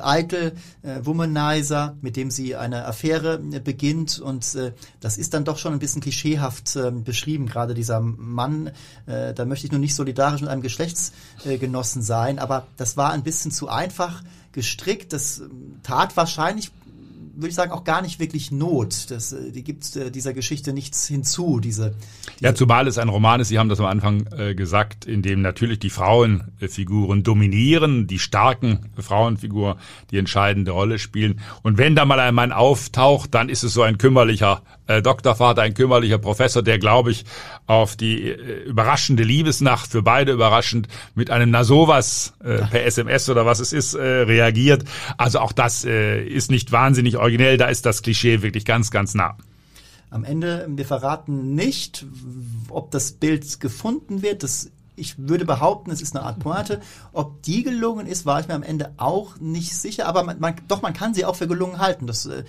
Eitel, 0.00 0.52
äh, 0.82 1.00
Womanizer, 1.02 1.96
mit 2.00 2.16
dem 2.16 2.30
sie 2.30 2.56
eine 2.56 2.86
Affäre 2.86 3.40
äh, 3.52 3.60
beginnt. 3.60 4.18
Und 4.18 4.54
äh, 4.54 4.72
das 5.00 5.18
ist 5.18 5.34
dann 5.34 5.44
doch 5.44 5.58
schon 5.58 5.72
ein 5.72 5.78
bisschen 5.78 6.02
klischeehaft 6.02 6.76
äh, 6.76 6.90
beschrieben, 6.90 7.46
gerade 7.46 7.74
dieser 7.74 8.00
Mann, 8.00 8.70
äh, 9.06 9.34
da 9.34 9.44
möchte 9.44 9.66
ich 9.66 9.72
nur 9.72 9.80
nicht 9.80 9.94
solidarisch 9.94 10.40
mit 10.40 10.50
einem 10.50 10.62
Geschlechtsgenossen 10.62 12.02
sein, 12.02 12.38
aber 12.38 12.66
das 12.76 12.96
war 12.96 13.12
ein 13.12 13.22
bisschen 13.22 13.50
zu 13.50 13.68
einfach 13.68 14.22
gestrickt, 14.52 15.12
das 15.12 15.38
ähm, 15.38 15.80
tat 15.82 16.16
wahrscheinlich 16.16 16.70
würde 17.34 17.48
ich 17.48 17.54
sagen, 17.54 17.72
auch 17.72 17.84
gar 17.84 18.02
nicht 18.02 18.20
wirklich 18.20 18.50
Not. 18.50 19.10
Das, 19.10 19.32
äh, 19.32 19.52
die 19.52 19.64
gibt 19.64 19.96
äh, 19.96 20.10
dieser 20.10 20.32
Geschichte 20.32 20.72
nichts 20.72 21.06
hinzu. 21.06 21.60
Diese, 21.60 21.94
diese 22.38 22.44
ja, 22.44 22.54
zumal 22.54 22.86
es 22.86 22.98
ein 22.98 23.08
Roman 23.08 23.40
ist, 23.40 23.48
Sie 23.48 23.58
haben 23.58 23.68
das 23.68 23.80
am 23.80 23.86
Anfang 23.86 24.26
äh, 24.36 24.54
gesagt, 24.54 25.04
in 25.04 25.22
dem 25.22 25.42
natürlich 25.42 25.78
die 25.78 25.90
Frauenfiguren 25.90 27.22
dominieren, 27.22 28.06
die 28.06 28.18
starken 28.18 28.90
Frauenfiguren 28.98 29.78
die 30.10 30.18
entscheidende 30.18 30.72
Rolle 30.72 30.98
spielen. 30.98 31.40
Und 31.62 31.78
wenn 31.78 31.94
da 31.94 32.04
mal 32.04 32.20
ein 32.20 32.34
Mann 32.34 32.52
auftaucht, 32.52 33.34
dann 33.34 33.48
ist 33.48 33.62
es 33.62 33.72
so 33.72 33.82
ein 33.82 33.98
kümmerlicher 33.98 34.62
äh, 34.86 35.02
Doktorvater, 35.02 35.62
ein 35.62 35.74
kümmerlicher 35.74 36.18
Professor, 36.18 36.62
der, 36.62 36.78
glaube 36.78 37.10
ich, 37.10 37.24
auf 37.66 37.96
die 37.96 38.30
äh, 38.30 38.64
überraschende 38.64 39.22
Liebesnacht, 39.22 39.90
für 39.90 40.02
beide 40.02 40.32
überraschend, 40.32 40.88
mit 41.14 41.30
einem 41.30 41.50
Na 41.50 41.64
sowas 41.64 42.34
äh, 42.44 42.58
per 42.58 42.84
SMS 42.84 43.28
oder 43.28 43.46
was 43.46 43.60
es 43.60 43.72
ist, 43.72 43.94
äh, 43.94 44.02
reagiert. 44.02 44.84
Also 45.16 45.40
auch 45.40 45.52
das 45.52 45.84
äh, 45.84 46.22
ist 46.22 46.50
nicht 46.50 46.72
wahnsinnig 46.72 47.16
originell, 47.22 47.56
da 47.56 47.66
ist 47.66 47.86
das 47.86 48.02
Klischee 48.02 48.42
wirklich 48.42 48.64
ganz, 48.64 48.90
ganz 48.90 49.14
nah. 49.14 49.36
Am 50.10 50.24
Ende, 50.24 50.66
wir 50.68 50.84
verraten 50.84 51.54
nicht, 51.54 52.04
ob 52.68 52.90
das 52.90 53.12
Bild 53.12 53.60
gefunden 53.60 54.20
wird. 54.20 54.42
Das, 54.42 54.70
ich 54.94 55.16
würde 55.16 55.46
behaupten, 55.46 55.90
es 55.90 56.02
ist 56.02 56.14
eine 56.14 56.26
Art 56.26 56.38
Pointe. 56.38 56.82
Ob 57.12 57.42
die 57.42 57.62
gelungen 57.62 58.06
ist, 58.06 58.26
war 58.26 58.38
ich 58.40 58.48
mir 58.48 58.54
am 58.54 58.62
Ende 58.62 58.92
auch 58.98 59.38
nicht 59.40 59.74
sicher. 59.74 60.06
Aber 60.06 60.22
man, 60.22 60.38
man, 60.38 60.54
doch, 60.68 60.82
man 60.82 60.92
kann 60.92 61.14
sie 61.14 61.24
auch 61.24 61.36
für 61.36 61.48
gelungen 61.48 61.78
halten. 61.78 62.06
Das 62.06 62.26
äh, 62.26 62.44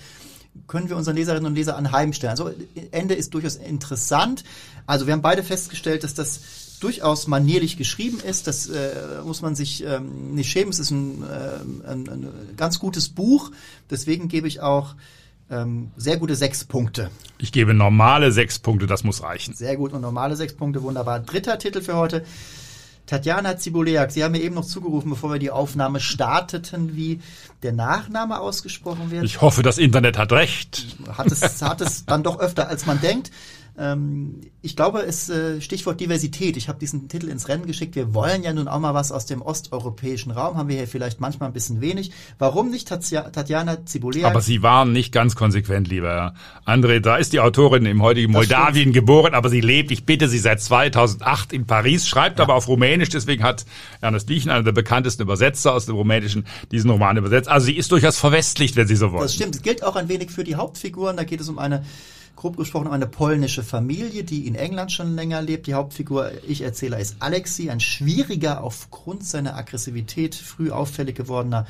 können 0.66 0.90
wir 0.90 0.96
unseren 0.96 1.16
Leserinnen 1.16 1.46
und 1.46 1.54
Lesern 1.54 1.86
anheimstellen. 1.86 2.32
Also 2.32 2.50
Ende 2.90 3.14
ist 3.14 3.32
durchaus 3.32 3.56
interessant. 3.56 4.44
Also 4.86 5.06
wir 5.06 5.14
haben 5.14 5.22
beide 5.22 5.42
festgestellt, 5.42 6.04
dass 6.04 6.12
das 6.12 6.40
durchaus 6.84 7.26
manierlich 7.26 7.78
geschrieben 7.78 8.20
ist. 8.20 8.46
Das 8.46 8.68
äh, 8.68 9.22
muss 9.24 9.40
man 9.40 9.54
sich 9.54 9.82
ähm, 9.84 10.34
nicht 10.34 10.50
schämen. 10.50 10.70
Es 10.70 10.78
ist 10.78 10.90
ein, 10.90 11.22
äh, 11.22 11.88
ein, 11.90 12.08
ein 12.08 12.28
ganz 12.58 12.78
gutes 12.78 13.08
Buch. 13.08 13.50
Deswegen 13.90 14.28
gebe 14.28 14.46
ich 14.46 14.60
auch 14.60 14.94
ähm, 15.50 15.90
sehr 15.96 16.18
gute 16.18 16.36
sechs 16.36 16.64
Punkte. 16.64 17.10
Ich 17.38 17.52
gebe 17.52 17.72
normale 17.72 18.32
sechs 18.32 18.58
Punkte, 18.58 18.86
das 18.86 19.02
muss 19.02 19.22
reichen. 19.22 19.54
Sehr 19.54 19.76
gut 19.76 19.94
und 19.94 20.02
normale 20.02 20.36
sechs 20.36 20.54
Punkte, 20.54 20.82
wunderbar. 20.82 21.20
Dritter 21.20 21.58
Titel 21.58 21.80
für 21.80 21.96
heute. 21.96 22.22
Tatjana 23.06 23.56
Zibuleak, 23.56 24.10
Sie 24.10 24.22
haben 24.22 24.32
mir 24.32 24.40
eben 24.42 24.54
noch 24.54 24.64
zugerufen, 24.64 25.10
bevor 25.10 25.32
wir 25.32 25.38
die 25.38 25.50
Aufnahme 25.50 26.00
starteten, 26.00 26.96
wie 26.96 27.20
der 27.62 27.72
Nachname 27.72 28.40
ausgesprochen 28.40 29.10
wird. 29.10 29.24
Ich 29.24 29.40
hoffe, 29.40 29.62
das 29.62 29.78
Internet 29.78 30.16
hat 30.18 30.32
recht. 30.32 30.86
Hat 31.16 31.26
es, 31.30 31.62
hat 31.62 31.80
es 31.80 32.06
dann 32.06 32.22
doch 32.22 32.38
öfter, 32.40 32.68
als 32.68 32.86
man 32.86 33.00
denkt. 33.00 33.30
Ähm, 33.76 34.40
ich 34.62 34.76
glaube, 34.76 35.02
es 35.02 35.28
äh, 35.28 35.60
Stichwort 35.60 36.00
Diversität. 36.00 36.56
Ich 36.56 36.68
habe 36.68 36.78
diesen 36.78 37.08
Titel 37.08 37.28
ins 37.28 37.48
Rennen 37.48 37.66
geschickt. 37.66 37.96
Wir 37.96 38.14
wollen 38.14 38.44
ja 38.44 38.52
nun 38.52 38.68
auch 38.68 38.78
mal 38.78 38.94
was 38.94 39.10
aus 39.10 39.26
dem 39.26 39.42
osteuropäischen 39.42 40.30
Raum. 40.30 40.56
Haben 40.56 40.68
wir 40.68 40.76
hier 40.76 40.86
vielleicht 40.86 41.20
manchmal 41.20 41.48
ein 41.48 41.52
bisschen 41.52 41.80
wenig. 41.80 42.12
Warum 42.38 42.70
nicht 42.70 42.88
Tatjana 42.88 43.84
Zibuliak? 43.84 44.30
Aber 44.30 44.40
Sie 44.40 44.62
waren 44.62 44.92
nicht 44.92 45.12
ganz 45.12 45.34
konsequent, 45.34 45.88
lieber 45.88 46.34
André. 46.64 47.00
Da 47.00 47.16
ist 47.16 47.32
die 47.32 47.40
Autorin 47.40 47.84
im 47.84 48.00
heutigen 48.00 48.32
das 48.32 48.40
Moldawien 48.40 48.82
stimmt. 48.82 48.94
geboren, 48.94 49.34
aber 49.34 49.48
sie 49.48 49.60
lebt, 49.60 49.90
ich 49.90 50.06
bitte 50.06 50.28
Sie, 50.28 50.38
seit 50.38 50.60
2008 50.60 51.52
in 51.52 51.66
Paris, 51.66 52.06
schreibt 52.06 52.38
ja. 52.38 52.44
aber 52.44 52.54
auf 52.54 52.68
Rumänisch. 52.68 53.08
Deswegen 53.08 53.42
hat 53.42 53.66
Ernest 54.00 54.28
Liechen, 54.28 54.50
einer 54.50 54.62
der 54.62 54.72
bekanntesten 54.72 55.22
Übersetzer 55.22 55.74
aus 55.74 55.86
dem 55.86 55.96
Rumänischen, 55.96 56.46
diesen 56.70 56.90
Roman 56.90 57.16
übersetzt. 57.16 57.48
Also 57.48 57.66
sie 57.66 57.76
ist 57.76 57.90
durchaus 57.90 58.18
verwestlicht, 58.18 58.76
wenn 58.76 58.86
Sie 58.86 58.96
so 58.96 59.10
wollen. 59.10 59.22
Das 59.22 59.34
stimmt. 59.34 59.56
Es 59.56 59.62
gilt 59.62 59.82
auch 59.82 59.96
ein 59.96 60.08
wenig 60.08 60.30
für 60.30 60.44
die 60.44 60.54
Hauptfiguren. 60.54 61.16
Da 61.16 61.24
geht 61.24 61.40
es 61.40 61.48
um 61.48 61.58
eine 61.58 61.84
grob 62.36 62.56
gesprochen 62.56 62.86
um 62.86 62.92
eine 62.92 63.06
polnische 63.06 63.62
Familie, 63.62 64.24
die 64.24 64.46
in 64.46 64.54
England 64.54 64.92
schon 64.92 65.14
länger 65.14 65.42
lebt. 65.42 65.66
Die 65.66 65.74
Hauptfigur, 65.74 66.30
ich 66.46 66.62
erzähle, 66.62 67.00
ist 67.00 67.16
Alexi, 67.20 67.70
ein 67.70 67.80
schwieriger, 67.80 68.62
aufgrund 68.62 69.24
seiner 69.24 69.56
Aggressivität 69.56 70.34
früh 70.34 70.70
auffällig 70.70 71.16
gewordener 71.16 71.66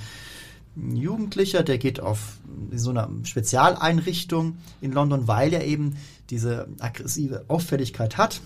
Jugendlicher, 0.77 1.62
der 1.62 1.79
geht 1.79 2.00
auf 2.00 2.38
so 2.74 2.90
einer 2.90 3.09
Spezialeinrichtung 3.22 4.59
in 4.81 4.92
London, 4.92 5.29
weil 5.29 5.53
er 5.53 5.64
eben 5.64 5.96
diese 6.31 6.66
aggressive 6.81 7.44
Auffälligkeit 7.48 8.16
hat. 8.16 8.40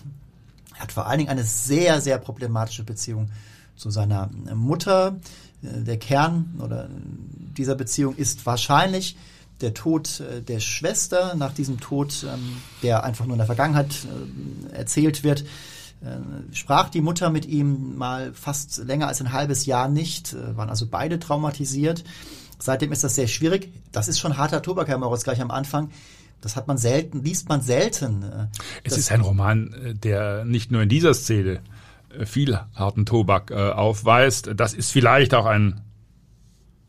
Er 0.74 0.82
hat 0.82 0.92
vor 0.92 1.06
allen 1.06 1.18
Dingen 1.18 1.30
eine 1.30 1.44
sehr, 1.44 2.00
sehr 2.00 2.18
problematische 2.18 2.84
Beziehung 2.84 3.30
zu 3.76 3.90
seiner 3.90 4.30
Mutter. 4.54 5.18
Der 5.62 5.98
Kern 5.98 6.60
oder 6.62 6.90
dieser 7.56 7.74
Beziehung 7.74 8.14
ist 8.14 8.44
wahrscheinlich 8.44 9.16
der 9.60 9.74
Tod 9.74 10.20
äh, 10.20 10.42
der 10.42 10.60
Schwester, 10.60 11.34
nach 11.34 11.52
diesem 11.52 11.80
Tod, 11.80 12.24
ähm, 12.24 12.56
der 12.82 13.04
einfach 13.04 13.26
nur 13.26 13.34
in 13.34 13.38
der 13.38 13.46
Vergangenheit 13.46 13.92
äh, 14.72 14.76
erzählt 14.76 15.24
wird, 15.24 15.42
äh, 16.00 16.54
sprach 16.54 16.88
die 16.88 17.00
Mutter 17.00 17.30
mit 17.30 17.46
ihm 17.46 17.96
mal 17.96 18.32
fast 18.32 18.78
länger 18.84 19.08
als 19.08 19.20
ein 19.20 19.32
halbes 19.32 19.66
Jahr 19.66 19.88
nicht, 19.88 20.36
waren 20.56 20.70
also 20.70 20.86
beide 20.86 21.18
traumatisiert. 21.18 22.04
Seitdem 22.58 22.92
ist 22.92 23.04
das 23.04 23.14
sehr 23.14 23.28
schwierig. 23.28 23.72
Das 23.92 24.08
ist 24.08 24.18
schon 24.18 24.36
harter 24.36 24.62
Tobak, 24.62 24.88
Herr 24.88 24.98
Moritz, 24.98 25.24
gleich 25.24 25.40
am 25.40 25.50
Anfang. 25.50 25.90
Das 26.40 26.54
hat 26.54 26.68
man 26.68 26.78
selten, 26.78 27.22
liest 27.24 27.48
man 27.48 27.62
selten. 27.62 28.24
Es 28.84 28.92
das 28.92 28.98
ist 28.98 29.12
ein 29.12 29.20
Roman, 29.20 29.98
der 30.02 30.44
nicht 30.44 30.70
nur 30.70 30.82
in 30.82 30.88
dieser 30.88 31.14
Szene 31.14 31.60
viel 32.24 32.58
harten 32.74 33.06
Tobak 33.06 33.52
aufweist. 33.52 34.50
Das 34.56 34.74
ist 34.74 34.90
vielleicht 34.90 35.34
auch 35.34 35.46
ein 35.46 35.80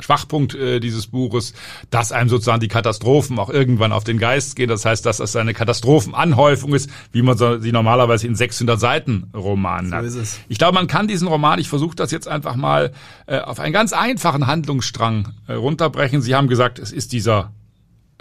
Schwachpunkt 0.01 0.55
äh, 0.55 0.79
dieses 0.79 1.07
Buches, 1.07 1.53
dass 1.89 2.11
einem 2.11 2.29
sozusagen 2.29 2.61
die 2.61 2.69
Katastrophen 2.69 3.37
auch 3.37 3.49
irgendwann 3.49 3.91
auf 3.91 4.05
den 4.05 4.17
Geist 4.17 4.55
gehen. 4.55 4.69
Das 4.69 4.85
heißt, 4.85 5.05
dass 5.05 5.19
es 5.19 5.35
eine 5.35 5.53
Katastrophenanhäufung 5.53 6.73
ist, 6.73 6.89
wie 7.11 7.21
man 7.21 7.37
sie 7.37 7.71
normalerweise 7.71 8.25
in 8.25 8.35
600 8.35 8.79
Seiten 8.79 9.29
Romanen 9.35 9.93
hat. 9.93 10.05
So 10.09 10.21
ich 10.47 10.57
glaube, 10.57 10.75
man 10.75 10.87
kann 10.87 11.07
diesen 11.07 11.27
Roman, 11.27 11.59
ich 11.59 11.67
versuche 11.67 11.95
das 11.95 12.11
jetzt 12.11 12.27
einfach 12.27 12.55
mal 12.55 12.91
äh, 13.27 13.39
auf 13.39 13.59
einen 13.59 13.73
ganz 13.73 13.91
einfachen 13.91 14.47
Handlungsstrang 14.47 15.33
äh, 15.47 15.53
runterbrechen. 15.53 16.21
Sie 16.21 16.33
haben 16.33 16.47
gesagt, 16.47 16.79
es 16.79 16.93
ist 16.93 17.11
dieser 17.11 17.51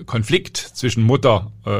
Konflikt 0.06 0.56
zwischen 0.56 1.02
Mutter 1.02 1.50
äh, 1.66 1.70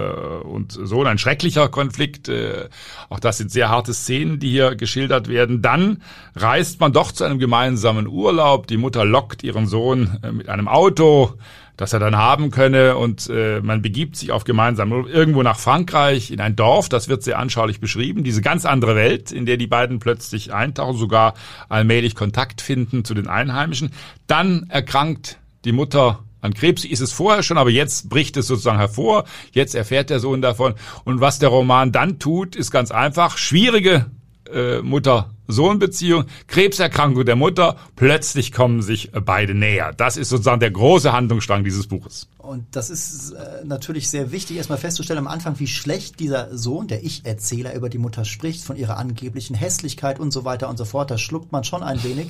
und 0.47 0.73
Sohn, 0.73 1.07
ein 1.07 1.19
schrecklicher 1.19 1.69
Konflikt. 1.69 2.29
Äh, 2.29 2.69
auch 3.09 3.21
das 3.21 3.39
sind 3.39 3.51
sehr 3.51 3.69
harte 3.69 3.95
Szenen, 3.95 4.41
die 4.41 4.51
hier 4.51 4.75
geschildert 4.75 5.29
werden. 5.29 5.63
Dann 5.63 6.03
reist 6.35 6.81
man 6.81 6.93
doch 6.93 7.13
zu 7.13 7.25
einem 7.25 7.39
gemeinsamen 7.39 8.09
Urlaub. 8.09 8.67
Die 8.67 8.77
Mutter 8.77 9.05
lockt 9.05 9.45
ihren 9.45 9.67
Sohn 9.67 10.19
äh, 10.23 10.33
mit 10.33 10.49
einem 10.49 10.67
Auto, 10.67 11.35
das 11.77 11.93
er 11.93 12.01
dann 12.01 12.17
haben 12.17 12.51
könne 12.51 12.97
und 12.97 13.31
äh, 13.31 13.61
man 13.61 13.83
begibt 13.83 14.17
sich 14.17 14.33
auf 14.33 14.43
gemeinsam 14.43 14.91
irgendwo 15.07 15.45
nach 15.45 15.59
Frankreich 15.59 16.33
in 16.33 16.41
ein 16.41 16.57
Dorf. 16.57 16.89
Das 16.89 17.09
wird 17.09 17.23
sehr 17.23 17.39
anschaulich 17.39 17.79
beschrieben. 17.79 18.25
Diese 18.25 18.43
ganz 18.43 18.65
andere 18.65 18.97
Welt, 18.97 19.31
in 19.31 19.47
der 19.47 19.59
die 19.59 19.69
beiden 19.69 20.01
plötzlich 20.01 20.53
eintauchen, 20.53 20.99
sogar 20.99 21.35
allmählich 21.69 22.17
Kontakt 22.17 22.63
finden 22.63 23.05
zu 23.05 23.15
den 23.15 23.29
Einheimischen. 23.29 23.93
Dann 24.27 24.67
erkrankt 24.69 25.39
die 25.65 25.73
Mutter 25.73 26.25
an 26.41 26.55
Krebs 26.55 26.85
ist 26.85 27.01
es 27.01 27.13
vorher 27.13 27.43
schon, 27.43 27.59
aber 27.59 27.71
jetzt 27.71 28.09
bricht 28.09 28.37
es 28.37 28.47
sozusagen 28.47 28.79
hervor. 28.79 29.25
Jetzt 29.53 29.75
erfährt 29.75 30.11
der 30.11 30.21
Sohn 30.21 30.43
davon. 30.43 30.75
Und 31.05 31.21
was 31.21 31.39
der 31.39 31.49
Roman 31.49 31.93
dann 31.93 32.19
tut, 32.19 32.55
ist 32.55 32.71
ganz 32.71 32.91
einfach. 32.91 33.39
Schwierige 33.39 34.07
äh, 34.53 34.81
Mutter-Sohn-Beziehung, 34.81 36.25
Krebserkrankung 36.47 37.25
der 37.25 37.37
Mutter, 37.37 37.77
plötzlich 37.97 38.53
kommen 38.53 38.83
sich 38.83 39.11
beide 39.13 39.55
näher. 39.55 39.93
Das 39.97 40.17
ist 40.17 40.29
sozusagen 40.29 40.61
der 40.61 40.71
große 40.71 41.13
Handlungsstrang 41.13 41.65
dieses 41.65 41.87
Buches. 41.87 42.29
Und 42.39 42.65
das 42.73 42.89
ist 42.89 43.33
äh, 43.33 43.65
natürlich 43.65 44.09
sehr 44.09 44.33
wichtig, 44.33 44.57
erstmal 44.57 44.79
festzustellen 44.79 45.19
am 45.19 45.27
Anfang, 45.27 45.59
wie 45.59 45.67
schlecht 45.67 46.21
dieser 46.21 46.57
Sohn, 46.57 46.89
der 46.89 47.05
Ich-Erzähler 47.05 47.75
über 47.75 47.89
die 47.89 47.99
Mutter 47.99 48.25
spricht, 48.25 48.63
von 48.63 48.77
ihrer 48.77 48.97
angeblichen 48.97 49.55
Hässlichkeit 49.55 50.19
und 50.19 50.33
so 50.33 50.45
weiter 50.45 50.69
und 50.69 50.79
so 50.79 50.85
fort. 50.85 51.11
Da 51.11 51.19
schluckt 51.19 51.53
man 51.53 51.65
schon 51.65 51.83
ein 51.83 52.03
wenig. 52.05 52.29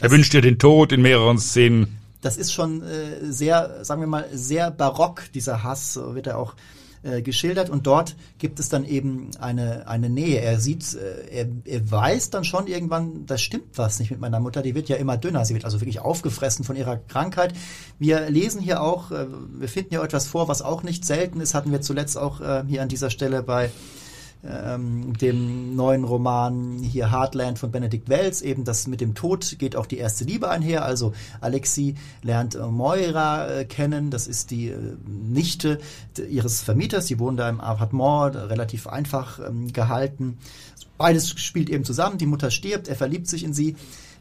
Er 0.00 0.10
wünscht 0.10 0.32
ihr 0.32 0.40
den 0.40 0.58
Tod 0.58 0.92
in 0.92 1.02
mehreren 1.02 1.38
Szenen 1.38 1.99
das 2.20 2.36
ist 2.36 2.52
schon 2.52 2.82
äh, 2.82 3.32
sehr, 3.32 3.84
sagen 3.84 4.00
wir 4.00 4.08
mal, 4.08 4.28
sehr 4.32 4.70
barock, 4.70 5.22
dieser 5.32 5.62
Hass, 5.62 5.96
wird 5.96 6.26
er 6.26 6.38
auch 6.38 6.54
äh, 7.02 7.22
geschildert. 7.22 7.70
Und 7.70 7.86
dort 7.86 8.14
gibt 8.38 8.60
es 8.60 8.68
dann 8.68 8.84
eben 8.84 9.30
eine, 9.40 9.88
eine 9.88 10.10
Nähe. 10.10 10.40
Er 10.40 10.60
sieht, 10.60 10.94
äh, 10.94 11.28
er, 11.30 11.48
er 11.64 11.90
weiß 11.90 12.28
dann 12.28 12.44
schon 12.44 12.66
irgendwann, 12.66 13.24
das 13.24 13.40
stimmt 13.40 13.78
was 13.78 14.00
nicht 14.00 14.10
mit 14.10 14.20
meiner 14.20 14.38
Mutter. 14.38 14.60
Die 14.60 14.74
wird 14.74 14.90
ja 14.90 14.96
immer 14.96 15.16
dünner. 15.16 15.44
Sie 15.46 15.54
wird 15.54 15.64
also 15.64 15.80
wirklich 15.80 16.00
aufgefressen 16.00 16.62
von 16.64 16.76
ihrer 16.76 16.98
Krankheit. 16.98 17.54
Wir 17.98 18.28
lesen 18.28 18.60
hier 18.60 18.82
auch, 18.82 19.12
äh, 19.12 19.26
wir 19.52 19.68
finden 19.68 19.94
ja 19.94 20.04
etwas 20.04 20.26
vor, 20.26 20.48
was 20.48 20.60
auch 20.60 20.82
nicht 20.82 21.06
selten 21.06 21.40
ist. 21.40 21.54
Hatten 21.54 21.72
wir 21.72 21.80
zuletzt 21.80 22.18
auch 22.18 22.42
äh, 22.42 22.64
hier 22.68 22.82
an 22.82 22.88
dieser 22.88 23.08
Stelle 23.08 23.42
bei 23.42 23.70
ähm, 24.42 25.12
dem 25.18 25.76
neuen 25.76 26.04
Roman 26.04 26.78
hier 26.78 27.10
Heartland 27.10 27.58
von 27.58 27.70
Benedikt 27.70 28.08
Wells, 28.08 28.40
eben 28.40 28.64
das 28.64 28.86
mit 28.86 29.00
dem 29.00 29.14
Tod 29.14 29.58
geht 29.58 29.76
auch 29.76 29.86
die 29.86 29.98
erste 29.98 30.24
Liebe 30.24 30.48
einher. 30.48 30.84
Also 30.84 31.12
Alexi 31.40 31.94
lernt 32.22 32.54
äh, 32.54 32.66
Moira 32.66 33.48
äh, 33.48 33.64
kennen, 33.64 34.10
das 34.10 34.26
ist 34.26 34.50
die 34.50 34.68
äh, 34.68 34.78
Nichte 35.06 35.78
ihres 36.28 36.62
Vermieters, 36.62 37.06
die 37.06 37.18
wohnen 37.18 37.36
da 37.36 37.48
im 37.48 37.60
Appartement, 37.60 38.34
relativ 38.34 38.86
einfach 38.86 39.38
ähm, 39.46 39.72
gehalten. 39.72 40.38
Beides 40.96 41.30
spielt 41.38 41.70
eben 41.70 41.84
zusammen, 41.84 42.18
die 42.18 42.26
Mutter 42.26 42.50
stirbt, 42.50 42.88
er 42.88 42.96
verliebt 42.96 43.26
sich 43.26 43.44
in 43.44 43.52
sie. 43.52 43.76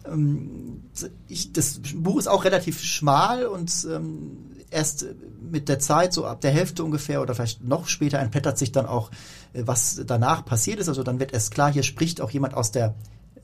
Ähm, 0.05 0.81
ich, 1.27 1.53
das 1.53 1.81
Buch 1.95 2.19
ist 2.19 2.27
auch 2.27 2.43
relativ 2.43 2.81
schmal 2.81 3.45
und 3.45 3.87
ähm, 3.89 4.37
erst 4.71 5.05
mit 5.41 5.69
der 5.69 5.79
Zeit, 5.79 6.13
so 6.13 6.25
ab 6.25 6.41
der 6.41 6.51
Hälfte 6.51 6.83
ungefähr 6.83 7.21
oder 7.21 7.35
vielleicht 7.35 7.63
noch 7.63 7.87
später, 7.87 8.19
entblättert 8.19 8.57
sich 8.57 8.71
dann 8.71 8.85
auch, 8.85 9.11
äh, 9.53 9.63
was 9.65 10.01
danach 10.05 10.45
passiert 10.45 10.79
ist. 10.79 10.89
Also 10.89 11.03
dann 11.03 11.19
wird 11.19 11.33
erst 11.33 11.53
klar, 11.53 11.71
hier 11.71 11.83
spricht 11.83 12.21
auch 12.21 12.31
jemand 12.31 12.53
aus 12.53 12.71
der 12.71 12.95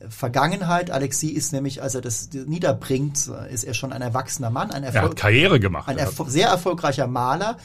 Vergangenheit. 0.09 0.91
Alexi 0.91 1.29
ist 1.29 1.53
nämlich, 1.53 1.81
als 1.81 1.95
er 1.95 2.01
das 2.01 2.29
niederbringt, 2.31 3.29
ist 3.49 3.63
er 3.63 3.73
schon 3.73 3.91
ein 3.91 4.01
erwachsener 4.01 4.49
Mann. 4.49 4.71
Ein 4.71 4.83
Erfolg, 4.83 5.03
er 5.03 5.09
hat 5.09 5.15
Karriere 5.15 5.59
gemacht. 5.59 5.87
Ein 5.87 5.97
erfol 5.97 6.29
sehr 6.29 6.49
erfolgreicher 6.49 7.07
Maler. 7.07 7.57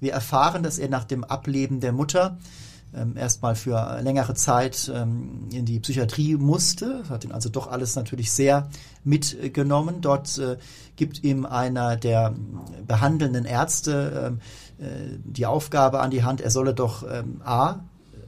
Wir 0.00 0.12
erfahren, 0.12 0.62
dass 0.62 0.78
er 0.78 0.88
nach 0.88 1.04
dem 1.04 1.24
Ableben 1.24 1.80
der 1.80 1.92
Mutter 1.92 2.38
ähm, 2.94 3.16
erstmal 3.16 3.54
für 3.54 4.00
längere 4.02 4.34
Zeit 4.34 4.90
ähm, 4.94 5.48
in 5.52 5.64
die 5.64 5.80
Psychiatrie 5.80 6.36
musste, 6.36 7.04
hat 7.08 7.24
ihn 7.24 7.32
also 7.32 7.48
doch 7.48 7.66
alles 7.66 7.96
natürlich 7.96 8.32
sehr 8.32 8.68
mitgenommen. 9.04 10.00
Dort 10.00 10.38
äh, 10.38 10.56
gibt 10.96 11.24
ihm 11.24 11.46
einer 11.46 11.96
der 11.96 12.34
behandelnden 12.86 13.44
Ärzte 13.44 14.38
ähm, 14.80 14.84
äh, 14.84 15.18
die 15.24 15.46
Aufgabe 15.46 16.00
an 16.00 16.10
die 16.10 16.24
Hand, 16.24 16.40
er 16.40 16.50
solle 16.50 16.74
doch 16.74 17.04
A 17.44 17.80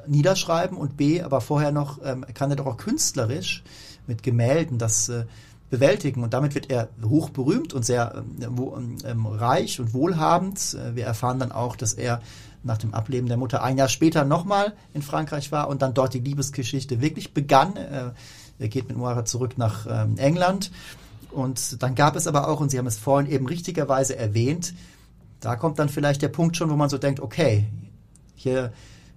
niederschreiben 0.06 0.76
und 0.76 0.96
B, 0.96 1.22
aber 1.22 1.40
vorher 1.40 1.72
noch 1.72 2.00
kann 2.34 2.50
er 2.50 2.56
doch 2.56 2.66
auch 2.66 2.76
künstlerisch 2.76 3.62
mit 4.10 4.22
Gemälden 4.22 4.76
das 4.76 5.08
äh, 5.08 5.24
bewältigen. 5.70 6.22
Und 6.22 6.35
damit 6.35 6.54
wird 6.54 6.70
er 6.70 6.88
hochberühmt 7.02 7.72
und 7.72 7.85
sehr 7.85 8.24
ähm, 8.42 8.98
ähm, 9.04 9.26
reich 9.26 9.80
und 9.80 9.94
wohlhabend. 9.94 10.74
Äh, 10.74 10.96
wir 10.96 11.06
erfahren 11.06 11.38
dann 11.38 11.52
auch, 11.52 11.76
dass 11.76 11.94
er 11.94 12.20
nach 12.62 12.76
dem 12.76 12.92
Ableben 12.92 13.28
der 13.28 13.38
Mutter 13.38 13.62
ein 13.62 13.78
Jahr 13.78 13.88
später 13.88 14.24
nochmal 14.24 14.74
in 14.92 15.02
Frankreich 15.02 15.50
war 15.50 15.68
und 15.68 15.80
dann 15.80 15.94
dort 15.94 16.12
die 16.12 16.20
Liebesgeschichte 16.20 17.00
wirklich 17.00 17.33
begann. 17.33 17.76
Äh, 17.76 18.11
er 18.59 18.68
geht 18.68 18.88
mit 18.88 18.98
Moira 18.98 19.24
zurück 19.24 19.56
nach 19.56 19.87
ähm, 19.88 20.18
England. 20.18 20.70
Und 21.30 21.83
dann 21.83 21.94
gab 21.94 22.16
es 22.16 22.26
aber 22.26 22.48
auch, 22.48 22.61
und 22.61 22.70
Sie 22.70 22.78
haben 22.78 22.87
es 22.87 22.98
vorhin 22.98 23.30
eben 23.30 23.46
richtigerweise 23.46 24.16
erwähnt, 24.16 24.74
da 25.38 25.56
kommt 25.56 25.78
dann 25.78 25.88
vielleicht 25.88 26.20
der 26.20 26.28
Punkt 26.28 26.56
schon, 26.56 26.68
wo 26.70 26.76
man 26.76 26.90
so 26.90 26.98
denkt, 26.98 27.20
okay, 27.20 27.66
hier 28.35 28.72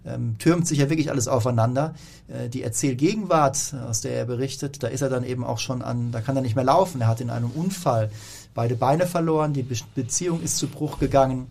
ähm, 0.05 0.35
türmt 0.37 0.67
sich 0.67 0.79
ja 0.79 0.89
wirklich 0.89 1.09
alles 1.09 1.27
aufeinander. 1.27 1.93
Äh, 2.27 2.49
die 2.49 2.63
Erzählgegenwart, 2.63 3.75
aus 3.87 4.01
der 4.01 4.13
er 4.13 4.25
berichtet, 4.25 4.83
da 4.83 4.87
ist 4.87 5.01
er 5.01 5.09
dann 5.09 5.23
eben 5.23 5.43
auch 5.43 5.59
schon 5.59 5.81
an, 5.81 6.11
da 6.11 6.21
kann 6.21 6.35
er 6.35 6.41
nicht 6.41 6.55
mehr 6.55 6.65
laufen. 6.65 7.01
Er 7.01 7.07
hat 7.07 7.21
in 7.21 7.29
einem 7.29 7.49
Unfall 7.49 8.09
beide 8.53 8.75
Beine 8.75 9.07
verloren, 9.07 9.53
die 9.53 9.63
Be 9.63 9.75
Beziehung 9.95 10.41
ist 10.41 10.57
zu 10.57 10.67
Bruch 10.67 10.99
gegangen. 10.99 11.47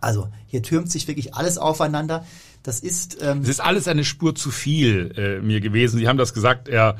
Also 0.00 0.28
hier 0.46 0.62
türmt 0.62 0.90
sich 0.90 1.08
wirklich 1.08 1.34
alles 1.34 1.58
aufeinander. 1.58 2.24
Das 2.62 2.80
ist. 2.80 3.18
Ähm, 3.20 3.42
es 3.42 3.48
ist 3.48 3.60
alles 3.60 3.88
eine 3.88 4.04
Spur 4.04 4.34
zu 4.34 4.50
viel 4.50 5.12
äh, 5.16 5.40
mir 5.40 5.60
gewesen. 5.60 5.98
Sie 5.98 6.08
haben 6.08 6.16
das 6.16 6.32
gesagt. 6.32 6.68
Er 6.68 6.96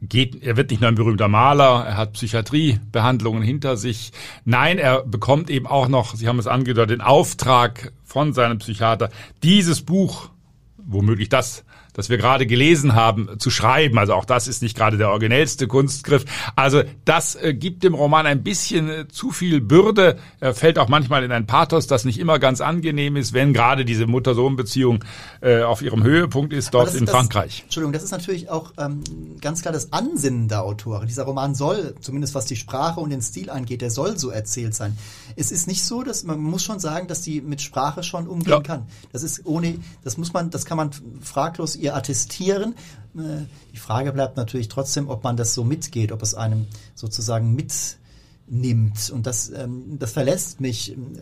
geht, 0.00 0.42
er 0.42 0.56
wird 0.56 0.70
nicht 0.70 0.80
nur 0.80 0.88
ein 0.88 0.94
berühmter 0.94 1.28
Maler, 1.28 1.84
er 1.86 1.96
hat 1.96 2.12
Psychiatriebehandlungen 2.12 3.42
hinter 3.42 3.76
sich. 3.76 4.12
Nein, 4.44 4.78
er 4.78 5.02
bekommt 5.04 5.50
eben 5.50 5.66
auch 5.66 5.88
noch, 5.88 6.14
Sie 6.14 6.28
haben 6.28 6.38
es 6.38 6.46
angedeutet, 6.46 6.90
den 6.90 7.00
Auftrag 7.00 7.92
von 8.04 8.32
seinem 8.32 8.58
Psychiater, 8.58 9.10
dieses 9.42 9.82
Buch, 9.82 10.30
womöglich 10.76 11.28
das 11.28 11.64
das 11.98 12.08
wir 12.10 12.16
gerade 12.16 12.46
gelesen 12.46 12.94
haben, 12.94 13.40
zu 13.40 13.50
schreiben. 13.50 13.98
Also 13.98 14.14
auch 14.14 14.24
das 14.24 14.46
ist 14.46 14.62
nicht 14.62 14.76
gerade 14.76 14.98
der 14.98 15.10
originellste 15.10 15.66
Kunstgriff. 15.66 16.24
Also 16.54 16.84
das 17.04 17.34
äh, 17.34 17.54
gibt 17.54 17.82
dem 17.82 17.94
Roman 17.94 18.24
ein 18.24 18.44
bisschen 18.44 18.88
äh, 18.88 19.08
zu 19.08 19.32
viel 19.32 19.60
Bürde. 19.60 20.16
Er 20.38 20.54
fällt 20.54 20.78
auch 20.78 20.88
manchmal 20.88 21.24
in 21.24 21.32
ein 21.32 21.48
Pathos, 21.48 21.88
das 21.88 22.04
nicht 22.04 22.20
immer 22.20 22.38
ganz 22.38 22.60
angenehm 22.60 23.16
ist, 23.16 23.32
wenn 23.32 23.52
gerade 23.52 23.84
diese 23.84 24.06
Mutter-Sohn-Beziehung 24.06 25.04
äh, 25.40 25.62
auf 25.62 25.82
ihrem 25.82 26.04
Höhepunkt 26.04 26.52
ist 26.52 26.72
dort 26.72 26.94
in 26.94 27.04
das, 27.04 27.12
Frankreich. 27.12 27.62
Entschuldigung, 27.64 27.92
das 27.92 28.04
ist 28.04 28.12
natürlich 28.12 28.48
auch 28.48 28.72
ähm, 28.78 29.00
ganz 29.40 29.62
klar 29.62 29.72
das 29.72 29.92
Ansinnen 29.92 30.46
der 30.46 30.62
Autoren. 30.62 31.08
Dieser 31.08 31.24
Roman 31.24 31.56
soll, 31.56 31.96
zumindest 32.00 32.36
was 32.36 32.44
die 32.44 32.54
Sprache 32.54 33.00
und 33.00 33.10
den 33.10 33.22
Stil 33.22 33.50
angeht, 33.50 33.82
der 33.82 33.90
soll 33.90 34.16
so 34.16 34.30
erzählt 34.30 34.76
sein. 34.76 34.96
Es 35.34 35.50
ist 35.50 35.66
nicht 35.66 35.82
so, 35.82 36.04
dass 36.04 36.22
man 36.22 36.38
muss 36.38 36.62
schon 36.62 36.78
sagen, 36.78 37.08
dass 37.08 37.22
die 37.22 37.40
mit 37.40 37.60
Sprache 37.60 38.04
schon 38.04 38.28
umgehen 38.28 38.52
ja. 38.52 38.60
kann. 38.60 38.86
Das 39.10 39.24
ist 39.24 39.46
ohne, 39.46 39.78
das 40.04 40.16
muss 40.16 40.32
man, 40.32 40.50
das 40.50 40.64
kann 40.64 40.76
man 40.76 40.90
fraglos 41.22 41.74
ihr 41.74 41.87
attestieren. 41.94 42.74
Äh, 43.16 43.46
die 43.72 43.78
Frage 43.78 44.12
bleibt 44.12 44.36
natürlich 44.36 44.68
trotzdem, 44.68 45.08
ob 45.08 45.24
man 45.24 45.36
das 45.36 45.54
so 45.54 45.64
mitgeht, 45.64 46.12
ob 46.12 46.22
es 46.22 46.34
einem 46.34 46.66
sozusagen 46.94 47.54
mitnimmt. 47.54 49.10
Und 49.10 49.26
das, 49.26 49.50
ähm, 49.50 49.98
das 49.98 50.12
verlässt 50.12 50.60
mich 50.60 50.92
ähm, 50.92 51.16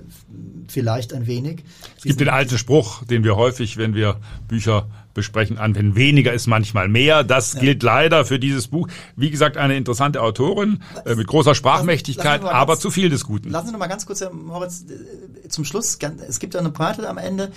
vielleicht 0.68 1.12
ein 1.12 1.26
wenig. 1.26 1.64
Es 1.96 2.04
gibt 2.04 2.20
den 2.20 2.28
alten 2.28 2.58
Spruch, 2.58 3.04
den 3.04 3.24
wir 3.24 3.36
häufig, 3.36 3.76
wenn 3.76 3.94
wir 3.94 4.18
Bücher 4.48 4.88
besprechen, 5.16 5.58
anwenden. 5.58 5.96
Weniger 5.96 6.32
ist 6.32 6.46
manchmal 6.46 6.88
mehr. 6.88 7.24
Das 7.24 7.54
ja. 7.54 7.60
gilt 7.60 7.82
leider 7.82 8.24
für 8.24 8.38
dieses 8.38 8.68
Buch. 8.68 8.86
Wie 9.16 9.30
gesagt, 9.30 9.56
eine 9.56 9.76
interessante 9.76 10.22
Autorin 10.22 10.82
äh, 11.04 11.16
mit 11.16 11.26
großer 11.26 11.54
Sprachmächtigkeit, 11.56 12.42
lassen, 12.42 12.54
aber 12.54 12.78
zu 12.78 12.90
viel 12.90 13.08
des 13.08 13.24
Guten. 13.24 13.50
Lassen 13.50 13.66
Sie 13.66 13.72
noch 13.72 13.80
mal 13.80 13.88
ganz 13.88 14.06
kurz, 14.06 14.20
Herr 14.20 14.32
Moritz, 14.32 14.84
äh, 14.84 15.48
zum 15.48 15.64
Schluss, 15.64 15.98
es 16.28 16.38
gibt 16.38 16.54
ja 16.54 16.60
eine 16.60 16.70
Pointe 16.70 17.08
am 17.08 17.18
Ende, 17.18 17.50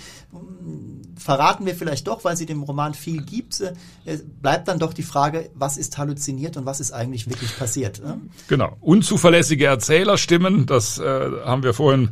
verraten 1.20 1.66
wir 1.66 1.74
vielleicht 1.74 2.06
doch, 2.08 2.24
weil 2.24 2.36
sie 2.36 2.46
dem 2.46 2.62
Roman 2.62 2.94
viel 2.94 3.22
gibt, 3.22 3.60
äh, 3.60 4.18
bleibt 4.40 4.68
dann 4.68 4.78
doch 4.78 4.92
die 4.92 5.02
Frage, 5.02 5.50
was 5.54 5.76
ist 5.76 5.98
halluziniert 5.98 6.56
und 6.56 6.66
was 6.66 6.80
ist 6.80 6.92
eigentlich 6.92 7.28
wirklich 7.28 7.56
passiert. 7.58 8.02
Ne? 8.02 8.20
Genau. 8.48 8.76
Unzuverlässige 8.80 9.66
Erzählerstimmen, 9.66 10.66
das 10.66 10.98
äh, 10.98 11.30
haben 11.44 11.62
wir 11.62 11.74
vorhin 11.74 12.10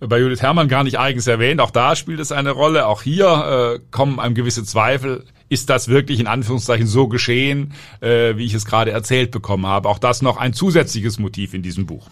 bei 0.00 0.18
Judith 0.18 0.42
Herrmann 0.42 0.68
gar 0.68 0.84
nicht 0.84 0.98
eigens 0.98 1.26
erwähnt. 1.26 1.60
Auch 1.60 1.70
da 1.70 1.96
spielt 1.96 2.20
es 2.20 2.32
eine 2.32 2.50
Rolle. 2.50 2.86
Auch 2.86 3.02
hier 3.02 3.78
äh, 3.78 3.80
kommen 3.90 4.20
einem 4.20 4.34
gewisse 4.34 4.64
Zweifel. 4.64 5.24
Ist 5.48 5.68
das 5.68 5.88
wirklich 5.88 6.20
in 6.20 6.26
Anführungszeichen 6.26 6.86
so 6.86 7.08
geschehen, 7.08 7.72
äh, 8.00 8.36
wie 8.36 8.44
ich 8.44 8.54
es 8.54 8.64
gerade 8.64 8.92
erzählt 8.92 9.30
bekommen 9.30 9.66
habe? 9.66 9.88
Auch 9.88 9.98
das 9.98 10.22
noch 10.22 10.36
ein 10.36 10.52
zusätzliches 10.52 11.18
Motiv 11.18 11.54
in 11.54 11.62
diesem 11.62 11.86
Buch. 11.86 12.08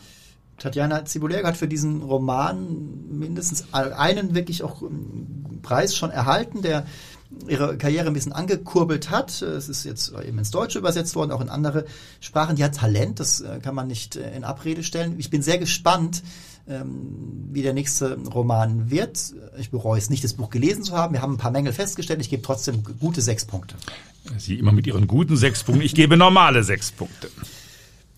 Tatjana 0.58 1.04
Zibulerga 1.04 1.48
hat 1.48 1.56
für 1.56 1.68
diesen 1.68 2.02
Roman 2.02 3.08
mindestens 3.10 3.72
einen 3.72 4.34
wirklich 4.34 4.62
auch 4.62 4.82
ähm, 4.82 5.60
Preis 5.62 5.96
schon 5.96 6.10
erhalten, 6.10 6.62
der 6.62 6.86
ihre 7.46 7.76
Karriere 7.76 8.06
ein 8.06 8.14
bisschen 8.14 8.32
angekurbelt 8.32 9.10
hat. 9.10 9.42
Es 9.42 9.68
ist 9.68 9.84
jetzt 9.84 10.12
eben 10.26 10.38
ins 10.38 10.50
Deutsche 10.50 10.78
übersetzt 10.78 11.14
worden, 11.14 11.30
auch 11.30 11.40
in 11.40 11.48
andere 11.48 11.84
Sprachen. 12.20 12.56
Die 12.56 12.64
hat 12.64 12.74
Talent, 12.74 13.20
das 13.20 13.40
äh, 13.40 13.60
kann 13.62 13.74
man 13.74 13.86
nicht 13.86 14.16
äh, 14.16 14.34
in 14.34 14.44
Abrede 14.44 14.82
stellen. 14.82 15.16
Ich 15.18 15.30
bin 15.30 15.42
sehr 15.42 15.58
gespannt, 15.58 16.22
ähm, 16.68 17.48
wie 17.52 17.62
der 17.62 17.74
nächste 17.74 18.18
Roman 18.34 18.90
wird. 18.90 19.34
Ich 19.58 19.70
bereue 19.70 19.98
es 19.98 20.10
nicht, 20.10 20.24
das 20.24 20.34
Buch 20.34 20.50
gelesen 20.50 20.84
zu 20.84 20.96
haben. 20.96 21.12
Wir 21.12 21.22
haben 21.22 21.34
ein 21.34 21.38
paar 21.38 21.50
Mängel 21.50 21.72
festgestellt. 21.72 22.20
Ich 22.20 22.30
gebe 22.30 22.42
trotzdem 22.42 22.82
gute 22.98 23.20
sechs 23.20 23.44
Punkte. 23.44 23.76
Sie 24.38 24.58
immer 24.58 24.72
mit 24.72 24.86
Ihren 24.86 25.06
guten 25.06 25.36
sechs 25.36 25.62
Punkten. 25.62 25.84
Ich 25.84 25.94
gebe 25.94 26.16
normale 26.16 26.64
sechs 26.64 26.92
Punkte. 26.92 27.28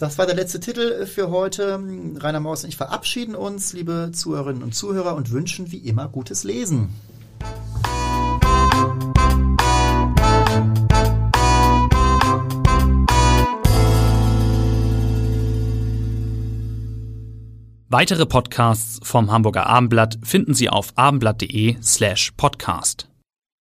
Das 0.00 0.16
war 0.16 0.24
der 0.24 0.34
letzte 0.34 0.60
Titel 0.60 1.04
für 1.04 1.30
heute. 1.30 1.78
Rainer 2.16 2.40
Maus 2.40 2.64
und 2.64 2.70
ich 2.70 2.78
verabschieden 2.78 3.34
uns, 3.34 3.74
liebe 3.74 4.12
Zuhörerinnen 4.14 4.62
und 4.62 4.74
Zuhörer, 4.74 5.14
und 5.14 5.30
wünschen 5.30 5.72
wie 5.72 5.76
immer 5.76 6.08
gutes 6.08 6.42
Lesen. 6.42 6.88
Weitere 17.90 18.24
Podcasts 18.24 19.00
vom 19.02 19.30
Hamburger 19.30 19.66
Abendblatt 19.66 20.18
finden 20.22 20.54
Sie 20.54 20.70
auf 20.70 20.94
abendblatt.de 20.96 21.76
slash 21.82 22.32
podcast. 22.38 23.09